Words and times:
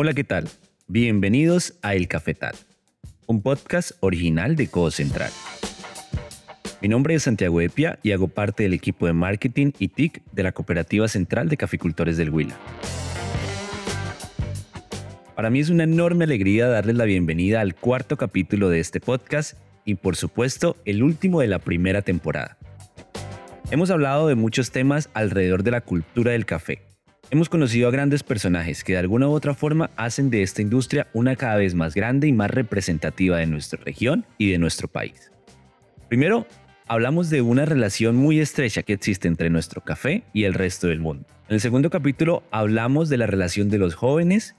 Hola, 0.00 0.14
¿qué 0.14 0.22
tal? 0.22 0.48
Bienvenidos 0.86 1.74
a 1.82 1.96
El 1.96 2.06
Cafetal, 2.06 2.54
un 3.26 3.42
podcast 3.42 3.90
original 3.98 4.54
de 4.54 4.68
Codo 4.68 4.92
Central. 4.92 5.32
Mi 6.80 6.86
nombre 6.86 7.16
es 7.16 7.24
Santiago 7.24 7.60
Epia 7.60 7.98
y 8.04 8.12
hago 8.12 8.28
parte 8.28 8.62
del 8.62 8.74
equipo 8.74 9.08
de 9.08 9.12
marketing 9.12 9.72
y 9.76 9.88
TIC 9.88 10.22
de 10.30 10.44
la 10.44 10.52
Cooperativa 10.52 11.08
Central 11.08 11.48
de 11.48 11.56
Caficultores 11.56 12.16
del 12.16 12.30
Huila. 12.30 12.56
Para 15.34 15.50
mí 15.50 15.58
es 15.58 15.68
una 15.68 15.82
enorme 15.82 16.26
alegría 16.26 16.68
darles 16.68 16.94
la 16.94 17.04
bienvenida 17.04 17.60
al 17.60 17.74
cuarto 17.74 18.16
capítulo 18.16 18.68
de 18.68 18.78
este 18.78 19.00
podcast 19.00 19.58
y 19.84 19.96
por 19.96 20.14
supuesto 20.14 20.76
el 20.84 21.02
último 21.02 21.40
de 21.40 21.48
la 21.48 21.58
primera 21.58 22.02
temporada. 22.02 22.56
Hemos 23.72 23.90
hablado 23.90 24.28
de 24.28 24.36
muchos 24.36 24.70
temas 24.70 25.10
alrededor 25.12 25.64
de 25.64 25.72
la 25.72 25.80
cultura 25.80 26.30
del 26.30 26.46
café. 26.46 26.87
Hemos 27.30 27.50
conocido 27.50 27.88
a 27.88 27.90
grandes 27.90 28.22
personajes 28.22 28.82
que 28.82 28.94
de 28.94 29.00
alguna 29.00 29.28
u 29.28 29.32
otra 29.32 29.52
forma 29.52 29.90
hacen 29.96 30.30
de 30.30 30.42
esta 30.42 30.62
industria 30.62 31.08
una 31.12 31.36
cada 31.36 31.56
vez 31.56 31.74
más 31.74 31.94
grande 31.94 32.26
y 32.26 32.32
más 32.32 32.50
representativa 32.50 33.36
de 33.36 33.46
nuestra 33.46 33.78
región 33.84 34.24
y 34.38 34.50
de 34.50 34.56
nuestro 34.56 34.88
país. 34.88 35.30
Primero, 36.08 36.46
hablamos 36.86 37.28
de 37.28 37.42
una 37.42 37.66
relación 37.66 38.16
muy 38.16 38.40
estrecha 38.40 38.82
que 38.82 38.94
existe 38.94 39.28
entre 39.28 39.50
nuestro 39.50 39.82
café 39.82 40.22
y 40.32 40.44
el 40.44 40.54
resto 40.54 40.86
del 40.86 41.00
mundo. 41.00 41.26
En 41.48 41.56
el 41.56 41.60
segundo 41.60 41.90
capítulo 41.90 42.44
hablamos 42.50 43.10
de 43.10 43.18
la 43.18 43.26
relación 43.26 43.68
de 43.68 43.76
los 43.76 43.94
jóvenes, 43.94 44.54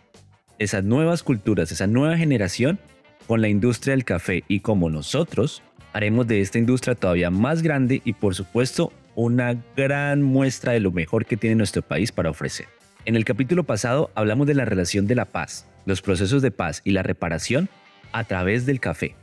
esas 0.60 0.84
nuevas 0.84 1.24
culturas, 1.24 1.72
esa 1.72 1.88
nueva 1.88 2.18
generación 2.18 2.78
con 3.26 3.42
la 3.42 3.50
industria 3.50 3.94
del 3.94 4.06
café 4.06 4.44
y 4.48 4.60
cómo 4.60 4.92
nosotros 4.92 5.64
haremos 5.92 6.28
de 6.28 6.42
esta 6.42 6.60
industria 6.60 6.94
todavía 6.94 7.32
más 7.32 7.64
grande 7.64 8.04
y 8.06 8.14
por 8.14 8.36
supuesto 8.36 8.94
una 9.20 9.62
gran 9.76 10.22
muestra 10.22 10.72
de 10.72 10.80
lo 10.80 10.94
mejor 10.94 11.26
que 11.26 11.36
tiene 11.36 11.58
nuestro 11.58 11.82
país 11.82 12.14
para 12.14 12.30
ofrecer. 12.30 12.68
En 13.04 13.18
el 13.18 13.26
capítulo 13.26 13.66
pasado 13.66 14.12
hablamos 14.16 14.48
de 14.48 14.54
la 14.54 14.64
relación 14.64 15.08
de 15.08 15.16
la 15.16 15.26
paz, 15.26 15.68
los 15.86 16.02
procesos 16.02 16.42
de 16.42 16.52
paz 16.52 16.82
y 16.86 16.92
la 16.92 17.04
reparación 17.04 17.68
a 18.14 18.24
través 18.24 18.66
del 18.66 18.80
café 18.80 19.16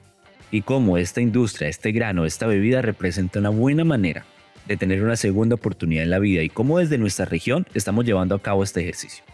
y 0.51 0.61
cómo 0.61 0.99
esta 0.99 1.23
industria, 1.23 1.69
este 1.69 1.93
grano, 1.93 2.27
esta 2.27 2.47
bebida 2.47 2.83
representa 2.83 3.39
una 3.39 3.49
buena 3.49 3.85
manera 3.85 4.27
de 4.67 4.77
tener 4.77 5.03
una 5.03 5.17
segunda 5.17 5.55
oportunidad 5.55 6.03
en 6.03 6.11
la 6.11 6.19
vida 6.19 6.43
y 6.43 6.51
cómo 6.51 6.79
desde 6.79 6.99
nuestra 6.99 7.25
región 7.25 7.67
estamos 7.73 8.05
llevando 8.05 8.35
a 8.35 8.43
cabo 8.43 8.65
este 8.65 8.83
ejercicio. 8.83 9.25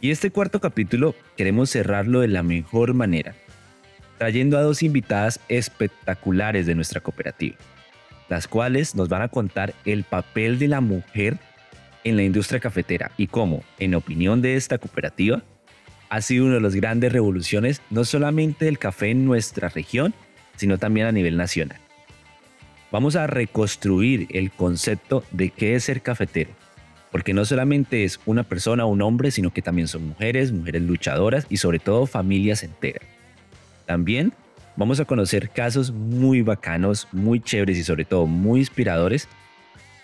Y 0.00 0.10
este 0.10 0.32
cuarto 0.32 0.60
capítulo 0.60 1.14
queremos 1.36 1.70
cerrarlo 1.70 2.18
de 2.18 2.28
la 2.28 2.42
mejor 2.42 2.94
manera, 2.94 3.36
trayendo 4.18 4.58
a 4.58 4.62
dos 4.62 4.82
invitadas 4.82 5.38
espectaculares 5.48 6.66
de 6.66 6.74
nuestra 6.74 7.00
cooperativa, 7.00 7.56
las 8.28 8.48
cuales 8.48 8.94
nos 8.94 9.08
van 9.08 9.22
a 9.22 9.28
contar 9.28 9.74
el 9.84 10.04
papel 10.04 10.58
de 10.58 10.68
la 10.68 10.80
mujer 10.80 11.38
en 12.04 12.16
la 12.16 12.22
industria 12.22 12.60
cafetera 12.60 13.10
y 13.16 13.26
cómo, 13.26 13.62
en 13.78 13.94
opinión 13.94 14.42
de 14.42 14.56
esta 14.56 14.78
cooperativa, 14.78 15.42
ha 16.08 16.20
sido 16.20 16.46
una 16.46 16.54
de 16.54 16.60
las 16.60 16.74
grandes 16.74 17.12
revoluciones 17.12 17.82
no 17.90 18.04
solamente 18.04 18.66
del 18.66 18.78
café 18.78 19.10
en 19.10 19.24
nuestra 19.24 19.68
región, 19.68 20.14
sino 20.56 20.78
también 20.78 21.06
a 21.06 21.12
nivel 21.12 21.36
nacional. 21.36 21.78
Vamos 22.92 23.16
a 23.16 23.26
reconstruir 23.26 24.28
el 24.30 24.52
concepto 24.52 25.24
de 25.32 25.50
qué 25.50 25.74
es 25.74 25.84
ser 25.84 26.02
cafetero, 26.02 26.50
porque 27.10 27.34
no 27.34 27.44
solamente 27.44 28.04
es 28.04 28.20
una 28.24 28.44
persona 28.44 28.84
o 28.84 28.88
un 28.88 29.02
hombre, 29.02 29.32
sino 29.32 29.52
que 29.52 29.62
también 29.62 29.88
son 29.88 30.06
mujeres, 30.06 30.52
mujeres 30.52 30.82
luchadoras 30.82 31.46
y 31.48 31.56
sobre 31.56 31.80
todo 31.80 32.06
familias 32.06 32.62
enteras. 32.62 33.02
También 33.84 34.32
vamos 34.76 35.00
a 35.00 35.04
conocer 35.04 35.50
casos 35.50 35.90
muy 35.90 36.42
bacanos, 36.42 37.08
muy 37.12 37.40
chéveres 37.40 37.78
y 37.78 37.84
sobre 37.84 38.04
todo 38.04 38.26
muy 38.26 38.60
inspiradores 38.60 39.28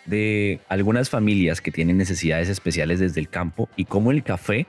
de 0.07 0.61
algunas 0.69 1.11
familias 1.11 1.61
que 1.61 1.71
tienen 1.71 1.99
necesidades 1.99 2.49
especiales 2.49 2.99
desde 2.99 3.21
el 3.21 3.29
campo 3.29 3.69
y 3.77 3.85
cómo 3.85 4.11
el 4.11 4.23
café 4.23 4.67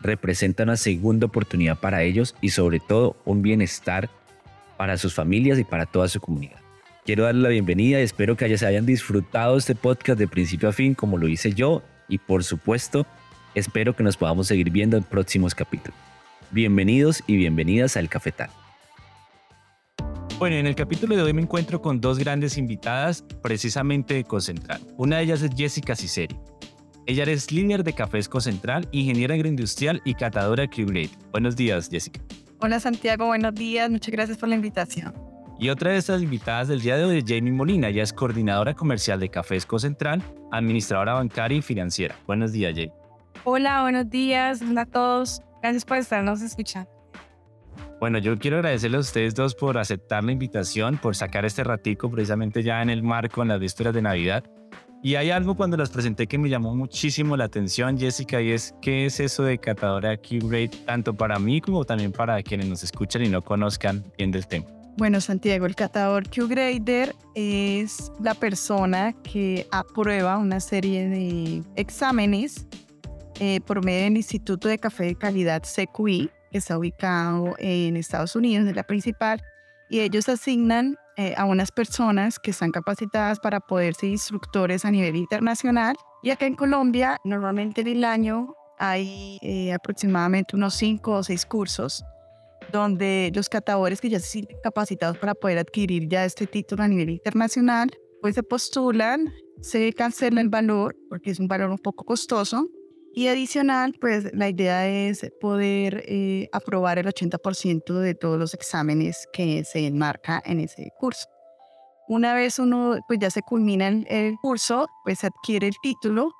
representa 0.00 0.62
una 0.62 0.76
segunda 0.76 1.26
oportunidad 1.26 1.78
para 1.78 2.02
ellos 2.02 2.36
y 2.40 2.50
sobre 2.50 2.80
todo 2.80 3.16
un 3.24 3.42
bienestar 3.42 4.08
para 4.76 4.98
sus 4.98 5.14
familias 5.14 5.58
y 5.58 5.64
para 5.64 5.86
toda 5.86 6.06
su 6.06 6.20
comunidad. 6.20 6.60
Quiero 7.04 7.24
darles 7.24 7.42
la 7.42 7.48
bienvenida 7.48 8.00
y 8.00 8.02
espero 8.02 8.36
que 8.36 8.58
se 8.58 8.66
hayan 8.66 8.84
disfrutado 8.84 9.56
este 9.56 9.74
podcast 9.74 10.18
de 10.18 10.28
principio 10.28 10.68
a 10.68 10.72
fin 10.72 10.94
como 10.94 11.18
lo 11.18 11.28
hice 11.28 11.52
yo 11.52 11.82
y 12.08 12.18
por 12.18 12.44
supuesto 12.44 13.06
espero 13.54 13.96
que 13.96 14.02
nos 14.02 14.16
podamos 14.16 14.48
seguir 14.48 14.70
viendo 14.70 14.96
en 14.96 15.02
próximos 15.02 15.54
capítulos. 15.54 15.98
Bienvenidos 16.50 17.24
y 17.26 17.36
bienvenidas 17.36 17.96
al 17.96 18.08
Cafetal. 18.08 18.50
Bueno, 20.38 20.56
en 20.56 20.66
el 20.66 20.74
capítulo 20.74 21.16
de 21.16 21.22
hoy 21.22 21.32
me 21.32 21.40
encuentro 21.40 21.80
con 21.80 22.00
dos 22.00 22.18
grandes 22.18 22.58
invitadas 22.58 23.24
precisamente 23.42 24.14
de 24.14 24.24
Concentral. 24.24 24.80
Una 24.98 25.16
de 25.16 25.24
ellas 25.24 25.40
es 25.40 25.50
Jessica 25.56 25.96
Ciceri. 25.96 26.36
Ella 27.06 27.24
es 27.24 27.52
líder 27.52 27.84
de 27.84 27.94
Cafés 27.94 28.28
Concentral, 28.28 28.86
ingeniera 28.92 29.34
agroindustrial 29.34 30.02
y 30.04 30.14
catadora 30.14 30.62
de 30.62 30.68
Q-Grade. 30.68 31.10
Buenos 31.30 31.56
días, 31.56 31.88
Jessica. 31.88 32.20
Hola 32.58 32.80
Santiago, 32.80 33.26
buenos 33.26 33.54
días, 33.54 33.88
muchas 33.90 34.12
gracias 34.12 34.38
por 34.38 34.48
la 34.48 34.56
invitación. 34.56 35.14
Y 35.58 35.68
otra 35.70 35.92
de 35.92 35.98
estas 35.98 36.20
invitadas 36.20 36.68
del 36.68 36.80
día 36.80 36.96
de 36.96 37.04
hoy 37.04 37.18
es 37.18 37.24
Jamie 37.26 37.52
Molina, 37.52 37.88
ella 37.88 38.02
es 38.02 38.12
coordinadora 38.12 38.74
comercial 38.74 39.20
de 39.20 39.30
Cafés 39.30 39.64
Concentral, 39.64 40.22
administradora 40.52 41.14
bancaria 41.14 41.58
y 41.58 41.62
financiera. 41.62 42.16
Buenos 42.26 42.52
días, 42.52 42.72
Jamie. 42.74 42.92
Hola, 43.44 43.82
buenos 43.82 44.10
días, 44.10 44.60
hola 44.60 44.82
a 44.82 44.86
todos. 44.86 45.40
Gracias 45.62 45.84
por 45.84 45.98
estarnos 45.98 46.42
escuchando. 46.42 46.95
Bueno, 47.98 48.18
yo 48.18 48.38
quiero 48.38 48.58
agradecerles 48.58 48.98
a 48.98 49.00
ustedes 49.00 49.34
dos 49.34 49.54
por 49.54 49.78
aceptar 49.78 50.22
la 50.22 50.32
invitación, 50.32 50.98
por 50.98 51.16
sacar 51.16 51.46
este 51.46 51.64
ratico 51.64 52.10
precisamente 52.10 52.62
ya 52.62 52.82
en 52.82 52.90
el 52.90 53.02
marco, 53.02 53.40
en 53.40 53.48
las 53.48 53.58
vísperas 53.58 53.94
de 53.94 54.02
Navidad. 54.02 54.44
Y 55.02 55.14
hay 55.14 55.30
algo 55.30 55.54
cuando 55.56 55.78
las 55.78 55.88
presenté 55.88 56.26
que 56.26 56.36
me 56.36 56.50
llamó 56.50 56.74
muchísimo 56.74 57.36
la 57.36 57.44
atención, 57.44 57.96
Jessica, 57.96 58.42
y 58.42 58.50
es 58.50 58.74
qué 58.82 59.06
es 59.06 59.20
eso 59.20 59.44
de 59.44 59.58
catadora 59.58 60.16
Q-Grade, 60.16 60.70
tanto 60.84 61.14
para 61.14 61.38
mí 61.38 61.60
como 61.60 61.84
también 61.84 62.12
para 62.12 62.42
quienes 62.42 62.68
nos 62.68 62.82
escuchan 62.82 63.24
y 63.24 63.28
no 63.28 63.42
conozcan 63.42 64.04
bien 64.18 64.30
del 64.30 64.46
tema. 64.46 64.66
Bueno, 64.98 65.20
Santiago, 65.20 65.64
el 65.66 65.74
catador 65.74 66.28
Q-Grader 66.28 67.14
es 67.34 68.12
la 68.20 68.34
persona 68.34 69.14
que 69.22 69.66
aprueba 69.70 70.36
una 70.38 70.60
serie 70.60 71.08
de 71.08 71.62
exámenes 71.76 72.66
eh, 73.38 73.60
por 73.60 73.84
medio 73.84 74.04
del 74.04 74.16
Instituto 74.16 74.68
de 74.68 74.78
Café 74.78 75.04
de 75.04 75.14
Calidad 75.14 75.62
CQI, 75.62 76.30
que 76.56 76.60
está 76.60 76.78
ubicado 76.78 77.54
en 77.58 77.98
Estados 77.98 78.34
Unidos, 78.34 78.66
es 78.66 78.74
la 78.74 78.84
principal, 78.84 79.42
y 79.90 80.00
ellos 80.00 80.26
asignan 80.30 80.96
eh, 81.18 81.34
a 81.36 81.44
unas 81.44 81.70
personas 81.70 82.38
que 82.38 82.50
están 82.50 82.72
capacitadas 82.72 83.40
para 83.40 83.60
poder 83.60 83.94
ser 83.94 84.08
instructores 84.08 84.86
a 84.86 84.90
nivel 84.90 85.16
internacional. 85.16 85.96
Y 86.22 86.30
acá 86.30 86.46
en 86.46 86.56
Colombia, 86.56 87.18
normalmente 87.24 87.82
en 87.82 87.88
el 87.88 88.04
año 88.04 88.54
hay 88.78 89.38
eh, 89.42 89.74
aproximadamente 89.74 90.56
unos 90.56 90.74
cinco 90.74 91.12
o 91.12 91.22
seis 91.22 91.44
cursos 91.44 92.02
donde 92.72 93.30
los 93.34 93.50
catadores 93.50 94.00
que 94.00 94.08
ya 94.08 94.18
se 94.18 94.26
sienten 94.26 94.56
capacitados 94.62 95.18
para 95.18 95.34
poder 95.34 95.58
adquirir 95.58 96.08
ya 96.08 96.24
este 96.24 96.46
título 96.46 96.84
a 96.84 96.88
nivel 96.88 97.10
internacional, 97.10 97.90
pues 98.22 98.34
se 98.34 98.42
postulan, 98.42 99.30
se 99.60 99.92
cancela 99.92 100.40
el 100.40 100.48
valor 100.48 100.96
porque 101.10 101.32
es 101.32 101.38
un 101.38 101.48
valor 101.48 101.70
un 101.70 101.78
poco 101.78 102.04
costoso 102.04 102.66
y 103.16 103.28
adicional, 103.28 103.94
pues 103.98 104.30
la 104.34 104.50
idea 104.50 104.86
es 104.86 105.26
poder 105.40 106.04
eh, 106.06 106.50
aprobar 106.52 106.98
el 106.98 107.06
80% 107.06 107.94
de 107.94 108.14
todos 108.14 108.38
los 108.38 108.52
exámenes 108.52 109.26
que 109.32 109.64
se 109.64 109.86
enmarca 109.86 110.42
en 110.44 110.60
ese 110.60 110.92
curso. 110.98 111.26
Una 112.08 112.34
vez 112.34 112.58
uno 112.58 112.98
pues 113.08 113.18
ya 113.18 113.30
se 113.30 113.40
culmina 113.40 113.88
el, 113.88 114.36
curso, 114.42 114.86
pues 115.02 115.24
adquiere 115.24 115.66
el 115.66 115.74
título 115.82 116.30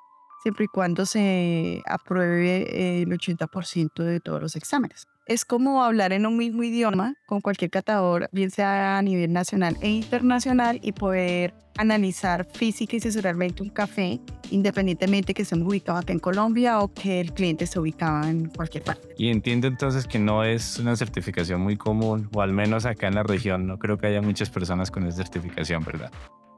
siempre 0.43 0.65
y 0.65 0.67
cuando 0.67 1.07
se 1.07 1.81
apruebe 1.87 3.01
el 3.01 3.09
80% 3.09 4.03
de 4.03 4.19
todos 4.19 4.39
los 4.39 4.55
exámenes 4.55 5.07
es 5.27 5.45
como 5.45 5.83
hablar 5.83 6.13
en 6.13 6.25
un 6.25 6.37
mismo 6.37 6.63
idioma 6.63 7.15
con 7.25 7.41
cualquier 7.41 7.69
catador, 7.69 8.29
bien 8.31 8.49
sea 8.49 8.97
a 8.97 9.01
nivel 9.01 9.33
nacional 9.33 9.77
e 9.81 9.89
internacional, 9.89 10.79
y 10.81 10.93
poder 10.93 11.53
analizar 11.77 12.47
física 12.51 12.95
y 12.95 12.99
sesuralmente 12.99 13.61
un 13.61 13.69
café, 13.69 14.19
independientemente 14.49 15.33
que 15.33 15.43
estemos 15.43 15.67
ubicados 15.67 16.01
acá 16.01 16.13
en 16.13 16.19
Colombia 16.19 16.79
o 16.79 16.91
que 16.91 17.19
el 17.21 17.33
cliente 17.33 17.67
se 17.67 17.79
ubicaba 17.79 18.29
en 18.29 18.47
cualquier 18.47 18.83
parte. 18.83 19.09
Y 19.17 19.29
entiendo 19.29 19.67
entonces 19.67 20.07
que 20.07 20.17
no 20.17 20.43
es 20.43 20.79
una 20.79 20.95
certificación 20.95 21.61
muy 21.61 21.77
común, 21.77 22.29
o 22.33 22.41
al 22.41 22.53
menos 22.53 22.85
acá 22.85 23.07
en 23.07 23.15
la 23.15 23.23
región, 23.23 23.67
no 23.67 23.77
creo 23.77 23.97
que 23.97 24.07
haya 24.07 24.21
muchas 24.21 24.49
personas 24.49 24.89
con 24.89 25.05
esa 25.05 25.17
certificación, 25.17 25.83
¿verdad? 25.83 26.11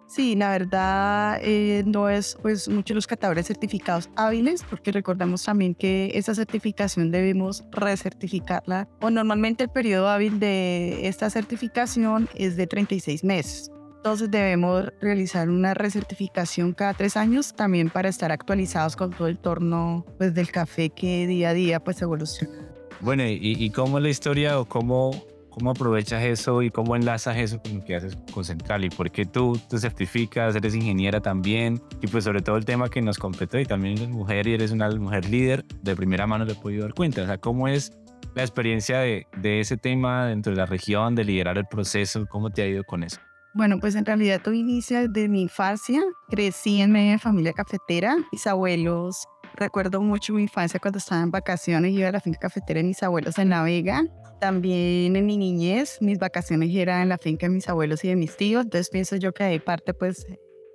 Sí, 0.09 0.35
la 0.35 0.49
verdad 0.49 1.39
eh, 1.43 1.83
no 1.85 2.09
es 2.09 2.35
pues 2.41 2.67
muchos 2.67 2.95
los 2.95 3.05
catadores 3.05 3.45
certificados 3.45 4.09
hábiles 4.15 4.63
porque 4.67 4.91
recordamos 4.91 5.43
también 5.43 5.75
que 5.75 6.09
esa 6.15 6.33
certificación 6.33 7.11
debemos 7.11 7.63
recertificarla 7.69 8.87
o 9.01 9.11
normalmente 9.11 9.65
el 9.65 9.69
periodo 9.69 10.09
hábil 10.09 10.39
de 10.39 11.07
esta 11.07 11.29
certificación 11.29 12.27
es 12.33 12.57
de 12.57 12.65
36 12.65 13.23
meses. 13.23 13.69
Entonces 13.97 14.31
debemos 14.31 14.91
realizar 14.99 15.47
una 15.47 15.75
recertificación 15.75 16.73
cada 16.73 16.95
tres 16.95 17.15
años 17.15 17.53
también 17.53 17.91
para 17.91 18.09
estar 18.09 18.31
actualizados 18.31 18.95
con 18.95 19.11
todo 19.11 19.27
el 19.27 19.37
torno 19.37 20.07
pues, 20.17 20.33
del 20.33 20.49
café 20.49 20.89
que 20.89 21.27
día 21.27 21.49
a 21.49 21.53
día 21.53 21.83
pues 21.83 22.01
evoluciona. 22.01 22.67
Bueno, 22.99 23.27
¿y, 23.27 23.37
y 23.41 23.69
cómo 23.69 23.99
la 23.99 24.09
historia 24.09 24.59
o 24.59 24.65
cómo 24.65 25.11
¿Cómo 25.59 25.71
aprovechas 25.71 26.23
eso 26.23 26.61
y 26.61 26.71
cómo 26.71 26.95
enlazas 26.95 27.35
eso 27.35 27.61
con 27.61 27.79
lo 27.79 27.83
que 27.83 27.93
haces 27.93 28.17
con 28.33 28.45
Central? 28.45 28.85
¿Y 28.85 28.89
por 28.89 29.11
qué 29.11 29.25
tú 29.25 29.59
te 29.69 29.77
certificas, 29.77 30.55
eres 30.55 30.73
ingeniera 30.73 31.19
también? 31.19 31.81
Y 32.01 32.07
pues 32.07 32.23
sobre 32.23 32.41
todo 32.41 32.55
el 32.55 32.63
tema 32.63 32.87
que 32.87 33.01
nos 33.01 33.17
compete 33.17 33.59
y 33.59 33.65
también 33.65 33.97
eres 33.97 34.07
mujer 34.07 34.47
y 34.47 34.53
eres 34.53 34.71
una 34.71 34.89
mujer 34.91 35.27
líder, 35.29 35.65
de 35.83 35.97
primera 35.97 36.25
mano 36.25 36.45
le 36.45 36.53
he 36.53 36.55
podido 36.55 36.83
dar 36.83 36.93
cuenta. 36.93 37.23
O 37.23 37.25
sea, 37.25 37.37
¿cómo 37.37 37.67
es 37.67 37.91
la 38.35 38.43
experiencia 38.43 38.99
de, 38.99 39.27
de 39.35 39.59
ese 39.59 39.75
tema 39.75 40.27
dentro 40.27 40.53
de 40.53 40.57
la 40.59 40.65
región, 40.65 41.13
de 41.13 41.25
liderar 41.25 41.57
el 41.57 41.65
proceso? 41.65 42.25
¿Cómo 42.27 42.49
te 42.51 42.61
ha 42.61 42.67
ido 42.67 42.85
con 42.85 43.03
eso? 43.03 43.19
Bueno, 43.53 43.79
pues 43.81 43.95
en 43.95 44.05
realidad 44.05 44.39
todo 44.41 44.53
inicia 44.53 45.09
desde 45.09 45.27
mi 45.27 45.41
infancia. 45.41 46.01
Crecí 46.29 46.79
en 46.79 46.93
medio 46.93 47.11
de 47.11 47.19
familia 47.19 47.51
cafetera. 47.51 48.15
Mis 48.31 48.47
abuelos, 48.47 49.27
recuerdo 49.59 50.01
mucho 50.01 50.33
mi 50.33 50.43
infancia 50.43 50.79
cuando 50.79 50.97
estaba 50.97 51.21
en 51.21 51.31
vacaciones, 51.31 51.93
iba 51.93 52.09
a 52.09 52.11
la 52.11 52.19
finca 52.19 52.39
cafetera 52.39 52.79
de 52.79 52.85
mis 52.85 53.03
abuelos 53.03 53.37
en 53.37 53.49
La 53.49 53.63
Vega 53.63 54.03
también 54.39 55.15
en 55.15 55.25
mi 55.25 55.37
niñez, 55.37 55.97
mis 56.01 56.17
vacaciones 56.17 56.73
eran 56.73 57.01
en 57.03 57.09
la 57.09 57.17
finca 57.17 57.47
de 57.47 57.53
mis 57.53 57.67
abuelos 57.69 58.03
y 58.03 58.07
de 58.07 58.15
mis 58.15 58.35
tíos, 58.35 58.63
entonces 58.63 58.89
pienso 58.89 59.15
yo 59.17 59.33
que 59.33 59.43
hay 59.43 59.59
parte 59.59 59.93
pues 59.93 60.25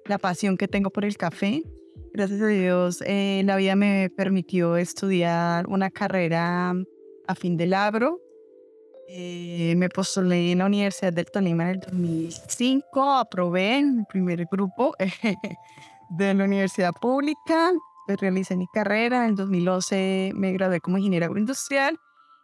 la 0.04 0.18
pasión 0.18 0.56
que 0.56 0.68
tengo 0.68 0.90
por 0.90 1.04
el 1.04 1.16
café. 1.16 1.62
Gracias 2.12 2.40
a 2.42 2.46
Dios, 2.46 3.02
eh, 3.06 3.42
la 3.44 3.56
vida 3.56 3.74
me 3.74 4.10
permitió 4.10 4.76
estudiar 4.76 5.66
una 5.66 5.90
carrera 5.90 6.74
a 7.26 7.34
fin 7.34 7.56
de 7.56 7.66
labro. 7.66 8.20
Eh, 9.08 9.74
me 9.76 9.88
postulé 9.88 10.52
en 10.52 10.58
la 10.58 10.66
Universidad 10.66 11.12
del 11.12 11.26
Tolima 11.26 11.64
en 11.64 11.70
el 11.70 11.80
2005, 11.80 13.12
aprobé 13.12 13.82
mi 13.82 14.04
primer 14.04 14.46
grupo 14.50 14.94
de 16.10 16.34
la 16.34 16.44
universidad 16.44 16.92
pública, 16.92 17.72
pues, 18.06 18.20
realicé 18.20 18.56
mi 18.56 18.66
carrera, 18.72 19.26
en 19.26 19.34
2011 19.34 20.32
me 20.34 20.52
gradué 20.52 20.80
como 20.80 20.98
ingeniera 20.98 21.26
agroindustrial 21.26 21.98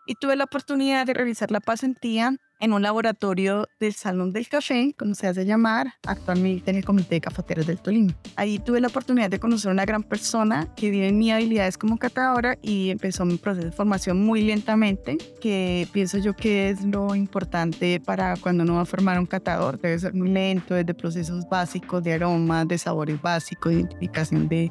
y 0.06 0.14
tuve 0.14 0.36
la 0.36 0.44
oportunidad 0.44 1.06
de 1.06 1.14
realizar 1.14 1.50
la 1.50 1.60
pasantía 1.60 2.36
en 2.60 2.72
un 2.72 2.82
laboratorio 2.82 3.66
del 3.80 3.94
Salón 3.94 4.32
del 4.32 4.48
Café, 4.48 4.94
como 4.98 5.14
se 5.14 5.26
hace 5.26 5.46
llamar, 5.46 5.94
actualmente 6.06 6.70
en 6.70 6.76
el 6.76 6.84
Comité 6.84 7.14
de 7.16 7.20
Cafeteros 7.22 7.66
del 7.66 7.80
Tolima. 7.80 8.14
Ahí 8.36 8.58
tuve 8.58 8.80
la 8.80 8.88
oportunidad 8.88 9.30
de 9.30 9.40
conocer 9.40 9.70
a 9.70 9.72
una 9.72 9.86
gran 9.86 10.02
persona 10.02 10.68
que 10.76 10.90
vive 10.90 11.08
en 11.08 11.18
mis 11.18 11.32
habilidades 11.32 11.78
como 11.78 11.96
catadora 11.96 12.58
y 12.60 12.90
empezó 12.90 13.24
mi 13.24 13.36
proceso 13.36 13.66
de 13.66 13.72
formación 13.72 14.20
muy 14.20 14.42
lentamente, 14.42 15.16
que 15.40 15.88
pienso 15.92 16.18
yo 16.18 16.34
que 16.34 16.70
es 16.70 16.84
lo 16.84 17.14
importante 17.14 17.98
para 18.00 18.36
cuando 18.36 18.64
uno 18.64 18.74
va 18.74 18.82
a 18.82 18.86
formar 18.86 19.18
un 19.18 19.26
catador. 19.26 19.80
Debe 19.80 19.98
ser 19.98 20.12
muy 20.12 20.28
lento, 20.28 20.74
desde 20.74 20.92
procesos 20.92 21.48
básicos 21.48 22.02
de 22.02 22.14
aromas, 22.14 22.68
de 22.68 22.76
sabores 22.76 23.22
básicos, 23.22 23.72
de 23.72 23.78
identificación 23.78 24.48
de, 24.48 24.70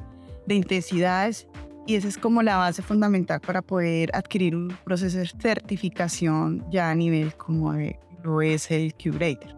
de 0.49 0.55
intensidades 0.55 1.47
y 1.87 1.95
esa 1.95 2.07
es 2.07 2.17
como 2.17 2.43
la 2.43 2.57
base 2.57 2.81
fundamental 2.81 3.39
para 3.39 3.61
poder 3.61 4.09
adquirir 4.13 4.55
un 4.55 4.75
proceso 4.83 5.17
de 5.17 5.27
certificación 5.27 6.65
ya 6.69 6.89
a 6.89 6.95
nivel 6.95 7.33
como 7.35 7.73
lo 8.23 8.41
es 8.41 8.69
el 8.69 8.93
Curator. 8.93 9.55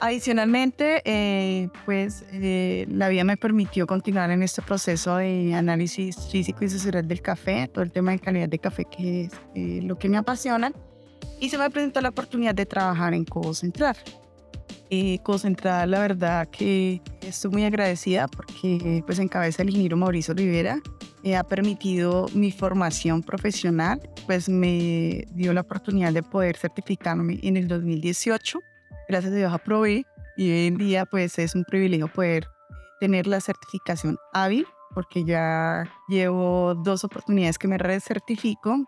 Adicionalmente, 0.00 1.00
eh, 1.04 1.68
pues 1.86 2.24
eh, 2.30 2.86
la 2.90 3.08
vida 3.08 3.24
me 3.24 3.38
permitió 3.38 3.86
continuar 3.86 4.30
en 4.30 4.42
este 4.42 4.60
proceso 4.60 5.16
de 5.16 5.54
análisis 5.54 6.16
físico 6.30 6.64
y 6.64 6.68
sensorial 6.68 7.08
del 7.08 7.22
café, 7.22 7.66
todo 7.68 7.82
el 7.82 7.90
tema 7.90 8.12
de 8.12 8.18
calidad 8.18 8.48
de 8.48 8.58
café 8.58 8.84
que 8.84 9.24
es 9.24 9.32
eh, 9.54 9.80
lo 9.82 9.98
que 9.98 10.10
me 10.10 10.18
apasiona, 10.18 10.72
y 11.40 11.48
se 11.48 11.56
me 11.56 11.70
presentó 11.70 12.00
la 12.02 12.10
oportunidad 12.10 12.54
de 12.54 12.66
trabajar 12.66 13.14
en 13.14 13.24
Cobo 13.24 13.54
Central. 13.54 13.96
Eh, 14.90 15.18
Central, 15.38 15.90
la 15.90 16.00
verdad 16.00 16.48
que 16.48 17.00
estoy 17.22 17.50
muy 17.50 17.64
agradecida 17.64 18.28
porque 18.28 19.02
pues 19.04 19.18
en 19.18 19.28
cabeza 19.28 19.62
el 19.62 19.70
ingeniero 19.70 19.96
Mauricio 19.96 20.32
Rivera 20.34 20.80
ha 21.34 21.42
permitido 21.42 22.28
mi 22.34 22.52
formación 22.52 23.22
profesional, 23.22 24.00
pues 24.26 24.48
me 24.48 25.26
dio 25.32 25.52
la 25.52 25.62
oportunidad 25.62 26.12
de 26.12 26.22
poder 26.22 26.56
certificarme 26.56 27.40
en 27.42 27.56
el 27.56 27.66
2018. 27.66 28.60
Gracias 29.08 29.32
a 29.32 29.36
Dios 29.36 29.52
aprobé 29.52 30.04
y 30.36 30.50
hoy 30.50 30.66
en 30.66 30.76
día 30.76 31.04
pues 31.06 31.38
es 31.38 31.54
un 31.54 31.64
privilegio 31.64 32.08
poder 32.08 32.46
tener 33.00 33.26
la 33.26 33.40
certificación 33.40 34.16
hábil 34.32 34.66
porque 34.94 35.24
ya 35.24 35.90
llevo 36.08 36.74
dos 36.74 37.04
oportunidades 37.04 37.58
que 37.58 37.68
me 37.68 37.78
recertifico 37.78 38.86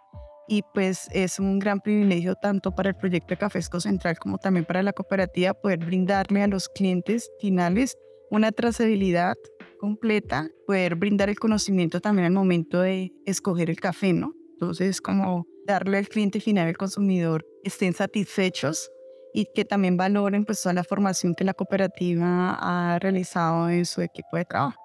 y 0.49 0.63
pues 0.75 1.09
es 1.13 1.39
un 1.39 1.59
gran 1.59 1.81
privilegio 1.81 2.35
tanto 2.35 2.75
para 2.75 2.89
el 2.89 2.97
proyecto 2.97 3.29
de 3.29 3.37
Cafesco 3.37 3.81
Central 3.81 4.19
como 4.19 4.39
también 4.39 4.65
para 4.65 4.83
la 4.83 4.93
cooperativa 4.93 5.55
poder 5.55 5.85
brindarle 5.85 6.43
a 6.43 6.49
los 6.49 6.69
clientes 6.69 7.31
finales 7.39 7.97
una 8.31 8.51
trazabilidad 8.51 9.35
completa, 9.79 10.49
poder 10.67 10.97
brindar 10.97 11.29
el 11.29 11.39
conocimiento 11.39 12.01
también 12.01 12.27
al 12.27 12.33
momento 12.33 12.81
de 12.81 13.13
escoger 13.27 13.71
el 13.71 13.79
café, 13.79 14.13
¿no? 14.13 14.33
Entonces, 14.53 15.01
como 15.01 15.47
darle 15.67 15.99
al 15.99 16.09
cliente 16.09 16.41
final, 16.41 16.67
al 16.67 16.77
consumidor, 16.77 17.47
estén 17.63 17.93
satisfechos 17.93 18.91
y 19.33 19.47
que 19.55 19.65
también 19.65 19.97
valoren 19.97 20.45
pues 20.45 20.63
toda 20.63 20.73
la 20.73 20.83
formación 20.83 21.35
que 21.35 21.45
la 21.45 21.55
cooperativa 21.55 22.57
ha 22.59 22.99
realizado 22.99 23.69
en 23.69 23.87
su 23.87 24.01
equipo 24.01 24.37
de 24.37 24.45
trabajo. 24.45 24.81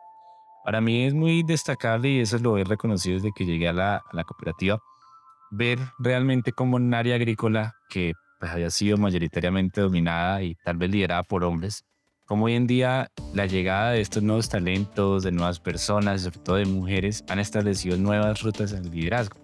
Para 0.64 0.80
mí 0.80 1.06
es 1.06 1.14
muy 1.14 1.44
destacable 1.44 2.10
y 2.10 2.20
eso 2.20 2.38
lo 2.38 2.58
he 2.58 2.64
reconocido 2.64 3.16
desde 3.16 3.32
que 3.36 3.46
llegué 3.46 3.68
a 3.68 3.74
la, 3.74 3.96
a 3.96 4.16
la 4.16 4.24
cooperativa, 4.24 4.80
ver 5.54 5.80
realmente 6.00 6.52
como 6.52 6.78
un 6.78 6.94
área 6.94 7.16
agrícola 7.16 7.76
que 7.90 8.14
pues, 8.40 8.52
haya 8.52 8.70
sido 8.70 8.98
mayoritariamente 8.98 9.82
dominada 9.82 10.42
y 10.42 10.56
tal 10.64 10.78
vez 10.78 10.90
liderada 10.90 11.24
por 11.24 11.44
hombres, 11.44 11.86
como 12.26 12.46
hoy 12.46 12.54
en 12.56 12.68
día 12.68 13.12
la 13.34 13.46
llegada 13.46 13.92
de 13.92 14.02
estos 14.02 14.24
nuevos 14.24 14.50
talentos, 14.50 15.24
de 15.24 15.32
nuevas 15.32 15.60
personas, 15.60 16.22
sobre 16.22 16.40
todo 16.40 16.56
de 16.56 16.66
mujeres, 16.66 17.24
han 17.30 17.40
establecido 17.40 17.98
nuevas 17.98 18.42
rutas 18.42 18.74
al 18.74 18.90
liderazgo. 18.90 19.38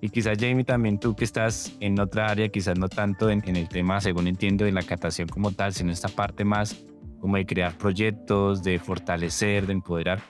Y 0.00 0.10
quizás 0.10 0.38
Jamie 0.38 0.64
también 0.64 1.00
tú 1.00 1.16
que 1.16 1.24
estás 1.24 1.72
en 1.80 1.98
otra 1.98 2.28
área, 2.28 2.48
quizás 2.48 2.78
no 2.78 2.88
tanto 2.88 3.30
en, 3.30 3.42
el 3.44 3.68
tema, 3.68 4.00
según 4.00 4.28
entiendo, 4.28 4.64
de 4.64 4.72
la 4.72 4.82
catación 4.82 5.28
como 5.28 5.52
tal, 5.52 5.72
sino 5.72 5.90
esta 5.90 6.08
parte 6.08 6.44
más 6.44 6.84
como 7.20 7.36
de 7.36 7.46
crear 7.46 7.76
proyectos, 7.76 8.62
de 8.62 8.78
fortalecer, 8.78 9.66
de 9.66 9.72
empoderar. 9.72 10.22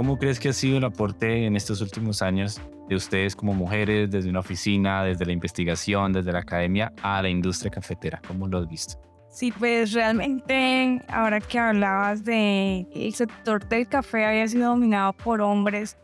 ¿Cómo 0.00 0.16
crees 0.16 0.40
que 0.40 0.48
ha 0.48 0.52
sido 0.54 0.78
el 0.78 0.84
aporte 0.84 1.44
en 1.44 1.56
estos 1.56 1.82
últimos 1.82 2.22
años 2.22 2.58
de 2.88 2.96
ustedes 2.96 3.36
como 3.36 3.52
mujeres, 3.52 4.10
desde 4.10 4.30
una 4.30 4.40
oficina, 4.40 5.04
desde 5.04 5.26
la 5.26 5.32
investigación, 5.32 6.14
desde 6.14 6.32
la 6.32 6.38
academia, 6.38 6.90
a 7.02 7.20
la 7.20 7.28
industria 7.28 7.70
cafetera? 7.70 8.18
¿Cómo 8.26 8.48
lo 8.48 8.56
has 8.56 8.66
visto? 8.66 8.98
Sí, 9.28 9.52
pues 9.52 9.92
realmente 9.92 11.02
ahora 11.06 11.38
que 11.38 11.58
hablabas 11.58 12.24
de 12.24 12.86
el 12.94 13.12
sector 13.12 13.68
del 13.68 13.86
café 13.88 14.24
había 14.24 14.48
sido 14.48 14.70
dominado 14.70 15.12
por 15.12 15.42
hombres 15.42 15.98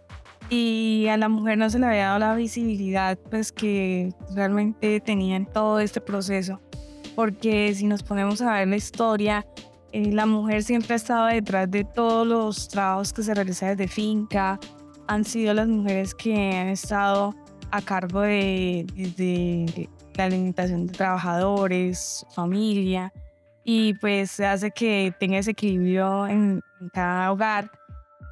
y 0.50 1.06
a 1.08 1.16
la 1.16 1.30
mujer 1.30 1.56
no 1.56 1.70
se 1.70 1.78
le 1.78 1.86
había 1.86 2.08
dado 2.08 2.18
la 2.18 2.34
visibilidad 2.34 3.18
pues 3.30 3.50
que 3.50 4.12
realmente 4.34 5.00
tenía 5.00 5.36
en 5.36 5.46
todo 5.46 5.80
este 5.80 6.02
proceso. 6.02 6.60
Porque 7.14 7.74
si 7.74 7.86
nos 7.86 8.02
ponemos 8.02 8.42
a 8.42 8.52
ver 8.52 8.68
la 8.68 8.76
historia, 8.76 9.46
eh, 9.92 10.12
la 10.12 10.26
mujer 10.26 10.62
siempre 10.62 10.94
ha 10.94 10.96
estado 10.96 11.26
detrás 11.26 11.70
de 11.70 11.84
todos 11.84 12.26
los 12.26 12.68
trabajos 12.68 13.12
que 13.12 13.22
se 13.22 13.34
realizan 13.34 13.76
desde 13.76 13.88
finca. 13.88 14.58
Han 15.06 15.24
sido 15.24 15.54
las 15.54 15.68
mujeres 15.68 16.14
que 16.14 16.34
han 16.34 16.68
estado 16.68 17.34
a 17.70 17.80
cargo 17.80 18.20
de, 18.22 18.86
de 19.16 19.88
la 20.14 20.24
alimentación 20.24 20.86
de 20.86 20.92
trabajadores, 20.92 22.26
familia, 22.34 23.12
y 23.64 23.94
pues 23.94 24.38
hace 24.40 24.70
que 24.70 25.12
tenga 25.18 25.38
ese 25.38 25.52
equilibrio 25.52 26.26
en, 26.26 26.60
cada 26.92 27.32
hogar. 27.32 27.70